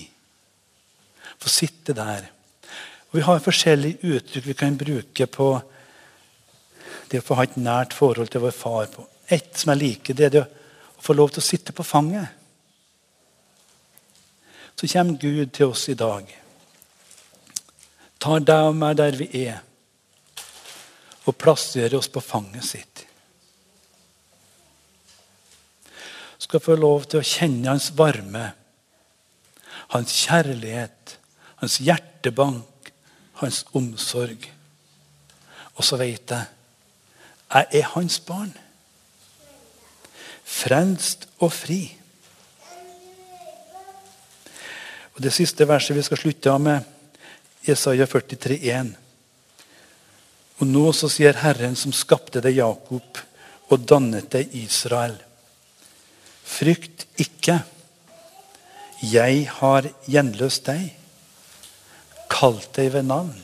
Få 1.44 1.52
sitte 1.52 1.96
der. 1.98 2.30
Og 3.12 3.20
Vi 3.20 3.22
har 3.28 3.44
forskjellige 3.44 4.16
uttrykk 4.16 4.46
vi 4.48 4.54
kan 4.58 4.78
bruke 4.78 5.28
på 5.28 5.50
det 7.12 7.20
å 7.20 7.26
få 7.26 7.36
ha 7.38 7.44
et 7.46 7.58
nært 7.60 7.94
forhold 7.94 8.32
til 8.32 8.42
vår 8.42 8.56
far. 8.56 8.88
på. 8.88 9.06
Et 9.30 9.58
som 9.58 9.70
jeg 9.72 9.82
liker, 9.82 10.14
det 10.14 10.26
er 10.26 10.30
det 10.30 10.42
å 10.44 11.02
få 11.02 11.14
lov 11.14 11.30
til 11.30 11.44
å 11.44 11.46
sitte 11.46 11.72
på 11.72 11.84
fanget. 11.84 12.28
Så 14.76 14.88
kommer 14.88 15.20
Gud 15.20 15.54
til 15.54 15.66
oss 15.68 15.90
i 15.90 15.94
dag. 15.94 16.26
Tar 18.20 18.40
deg 18.40 18.68
og 18.68 18.76
meg 18.76 18.98
der 18.98 19.16
vi 19.16 19.30
er 19.46 19.62
og 21.26 21.38
plasserer 21.38 21.96
oss 21.96 22.10
på 22.12 22.20
fanget 22.20 22.66
sitt. 22.68 23.06
Skal 26.38 26.60
få 26.60 26.76
lov 26.76 27.06
til 27.08 27.22
å 27.22 27.28
kjenne 27.28 27.70
hans 27.70 27.92
varme, 27.96 28.50
hans 29.94 30.18
kjærlighet, 30.26 31.18
hans 31.64 31.80
hjertebank, 31.80 32.92
hans 33.40 33.64
omsorg. 33.72 34.50
Og 35.80 35.88
så 35.88 35.98
vet 36.02 36.36
jeg 36.36 36.50
jeg 37.54 37.68
er 37.80 37.90
hans 37.94 38.18
barn. 38.26 38.50
Frelst 40.44 41.28
og 41.38 41.52
fri. 41.54 41.84
Og 45.14 45.22
Det 45.22 45.34
siste 45.34 45.68
verset 45.70 45.96
vi 45.96 46.02
skal 46.02 46.18
slutte 46.18 46.50
av 46.50 46.62
med, 46.62 46.88
Jesaja 47.68 48.08
43, 48.10 48.58
43,1. 48.58 48.90
Og 50.60 50.68
nå 50.68 50.88
så 50.98 51.10
sier 51.14 51.38
Herren 51.44 51.78
som 51.78 51.94
skapte 51.94 52.42
deg, 52.42 52.58
Jakob, 52.58 53.22
og 53.70 53.86
dannet 53.86 54.32
deg, 54.34 54.50
Israel. 54.58 55.16
Frykt 56.44 57.06
ikke. 57.22 57.60
Jeg 59.04 59.46
har 59.62 59.88
gjenløst 60.10 60.66
deg, 60.66 60.90
kalt 62.34 62.72
deg 62.76 62.92
ved 62.94 63.06
navn. 63.08 63.36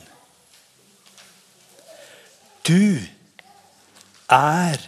Du 2.66 2.98
er 4.30 4.78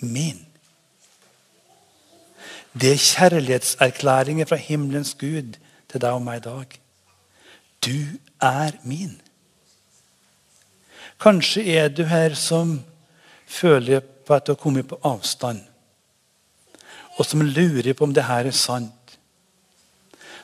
min. 0.00 0.46
Det 2.72 2.92
er 2.92 3.04
kjærlighetserklæringer 3.04 4.48
fra 4.48 4.56
himmelens 4.56 5.14
Gud 5.20 5.58
til 5.90 6.00
deg 6.00 6.12
og 6.12 6.22
meg 6.24 6.40
i 6.40 6.46
dag. 6.46 6.78
Du 7.84 7.98
er 8.40 8.78
min. 8.88 9.18
Kanskje 11.20 11.66
er 11.76 11.88
du 11.88 12.04
her 12.08 12.34
som 12.34 12.80
føler 13.46 14.00
på 14.00 14.34
at 14.34 14.46
du 14.46 14.54
har 14.54 14.62
kommet 14.62 14.88
på 14.88 14.98
avstand, 15.04 15.60
og 17.18 17.26
som 17.26 17.44
lurer 17.44 17.92
på 17.92 18.04
om 18.04 18.14
det 18.14 18.24
her 18.24 18.48
er 18.48 18.56
sant. 18.56 19.18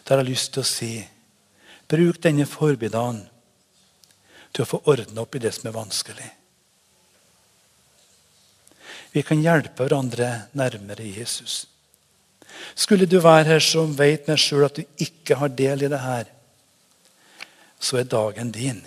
Da 0.05 0.15
har 0.15 0.23
jeg 0.23 0.35
lyst 0.35 0.53
til 0.53 0.63
å 0.63 0.69
si 0.69 0.93
bruk 1.89 2.21
denne 2.23 2.47
formiddagen 2.49 3.23
til 4.53 4.65
å 4.65 4.69
få 4.69 4.83
ordna 4.91 5.25
opp 5.25 5.37
i 5.37 5.43
det 5.43 5.53
som 5.57 5.69
er 5.71 5.77
vanskelig. 5.77 6.29
Vi 9.15 9.25
kan 9.25 9.41
hjelpe 9.41 9.87
hverandre 9.87 10.29
nærmere 10.59 11.07
Jesus. 11.07 11.65
Skulle 12.75 13.09
du 13.09 13.19
være 13.23 13.55
her 13.55 13.65
som 13.65 13.95
vet 13.97 14.29
med 14.29 14.41
sjøl 14.41 14.67
at 14.69 14.79
du 14.79 15.03
ikke 15.05 15.39
har 15.41 15.53
del 15.55 15.87
i 15.87 15.91
det 15.91 16.01
her, 16.03 16.29
så 17.81 18.01
er 18.01 18.11
dagen 18.11 18.51
din. 18.53 18.83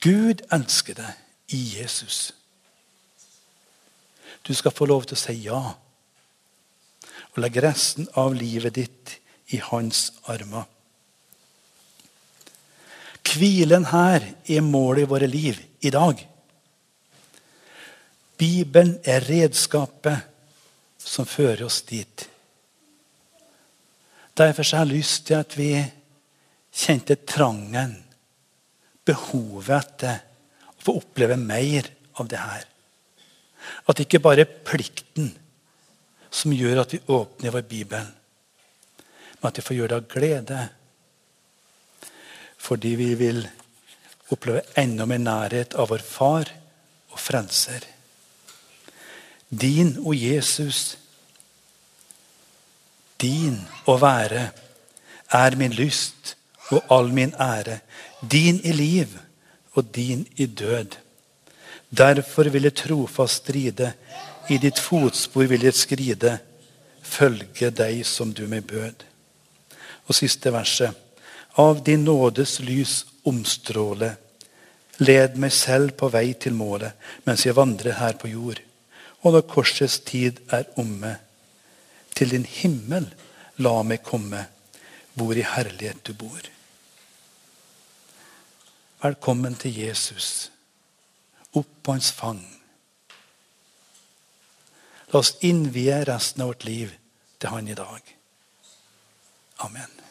Gud 0.00 0.44
elsker 0.54 0.96
deg 0.96 1.56
i 1.56 1.60
Jesus. 1.76 2.30
Du 4.46 4.54
skal 4.56 4.72
få 4.72 4.88
lov 4.88 5.04
til 5.04 5.18
å 5.18 5.20
si 5.20 5.36
ja 5.44 5.62
og 7.30 7.38
legge 7.38 7.62
resten 7.62 8.08
av 8.18 8.32
livet 8.34 8.74
ditt 8.74 9.19
i 9.54 9.60
hans 9.70 10.10
armer. 10.30 10.66
Hvilen 13.30 13.86
her 13.92 14.24
er 14.50 14.64
målet 14.66 15.04
i 15.04 15.10
våre 15.10 15.28
liv 15.30 15.58
i 15.86 15.90
dag. 15.94 16.18
Bibelen 18.40 18.96
er 19.04 19.22
redskapet 19.28 20.26
som 20.98 21.28
fører 21.28 21.66
oss 21.68 21.82
dit. 21.86 22.26
Derfor 24.34 24.64
har 24.64 24.86
jeg 24.86 24.96
lyst 24.96 25.26
til 25.28 25.38
at 25.38 25.56
vi 25.58 25.70
kjente 26.70 27.18
trangen 27.28 27.98
behovet 29.06 29.74
etter 29.76 30.20
å 30.70 30.84
få 30.86 30.96
oppleve 31.02 31.36
mer 31.36 31.90
av 32.20 32.30
det 32.30 32.40
her. 32.40 32.64
At 33.86 33.98
det 33.98 34.06
ikke 34.06 34.22
bare 34.24 34.46
er 34.46 34.58
plikten 34.64 35.30
som 36.30 36.54
gjør 36.54 36.84
at 36.84 36.94
vi 36.94 37.02
åpner 37.10 37.52
vår 37.52 37.66
Bibel, 37.68 38.06
men 39.40 39.48
at 39.48 39.58
vi 39.58 39.64
får 39.66 39.76
gjøre 39.76 39.92
det 39.92 39.98
av 39.98 40.08
glede. 40.12 40.60
Fordi 42.60 42.94
vi 43.00 43.14
vil 43.18 43.40
oppleve 44.30 44.62
enda 44.78 45.06
mer 45.08 45.22
nærhet 45.22 45.74
av 45.74 45.90
vår 45.90 46.04
Far 46.04 46.50
og 47.10 47.18
Frelser. 47.18 47.86
Din, 49.50 49.96
og 50.04 50.14
Jesus, 50.14 50.96
din 53.20 53.58
å 53.90 53.96
være 53.98 54.50
er 55.34 55.56
min 55.58 55.74
lyst 55.74 56.36
og 56.70 56.92
all 56.92 57.10
min 57.12 57.34
ære. 57.34 57.80
Din 58.20 58.60
i 58.62 58.72
liv 58.76 59.16
og 59.74 59.90
din 59.94 60.26
i 60.36 60.46
død. 60.46 60.96
Derfor 61.90 62.52
vil 62.52 62.68
jeg 62.68 62.78
trofast 62.84 63.42
stride, 63.42 63.92
i 64.50 64.58
ditt 64.58 64.78
fotspor 64.78 65.46
vil 65.50 65.62
jeg 65.66 65.78
skride, 65.78 66.38
følge 67.02 67.70
deg 67.74 68.04
som 68.06 68.32
du 68.34 68.46
meg 68.50 68.66
bød. 68.66 69.09
Og 70.10 70.16
siste 70.18 70.50
verset. 70.50 70.90
Av 71.62 71.82
din 71.86 72.02
nådes 72.06 72.58
lys 72.66 73.04
omstråle, 73.26 74.16
led 75.00 75.38
meg 75.40 75.52
selv 75.54 75.94
på 75.98 76.10
vei 76.12 76.32
til 76.34 76.54
målet 76.54 76.98
mens 77.26 77.46
jeg 77.46 77.56
vandrer 77.56 77.98
her 77.98 78.18
på 78.20 78.30
jord. 78.30 78.60
Og 79.22 79.34
når 79.34 79.48
korsets 79.48 80.00
tid 80.06 80.40
er 80.52 80.68
omme, 80.80 81.16
til 82.14 82.32
din 82.34 82.44
himmel 82.44 83.06
la 83.62 83.74
meg 83.86 84.02
komme, 84.04 84.44
hvor 85.14 85.36
i 85.36 85.44
herlighet 85.46 86.02
du 86.04 86.14
bor. 86.16 86.40
Velkommen 89.00 89.54
til 89.56 89.78
Jesus, 89.78 90.50
opp 91.56 91.70
på 91.82 91.94
hans 91.96 92.10
fang. 92.12 92.42
La 95.10 95.20
oss 95.22 95.36
innvie 95.46 96.02
resten 96.08 96.44
av 96.44 96.52
vårt 96.52 96.66
liv 96.68 96.92
til 97.40 97.54
han 97.54 97.68
i 97.68 97.76
dag. 97.78 98.19
Amen. 99.60 100.09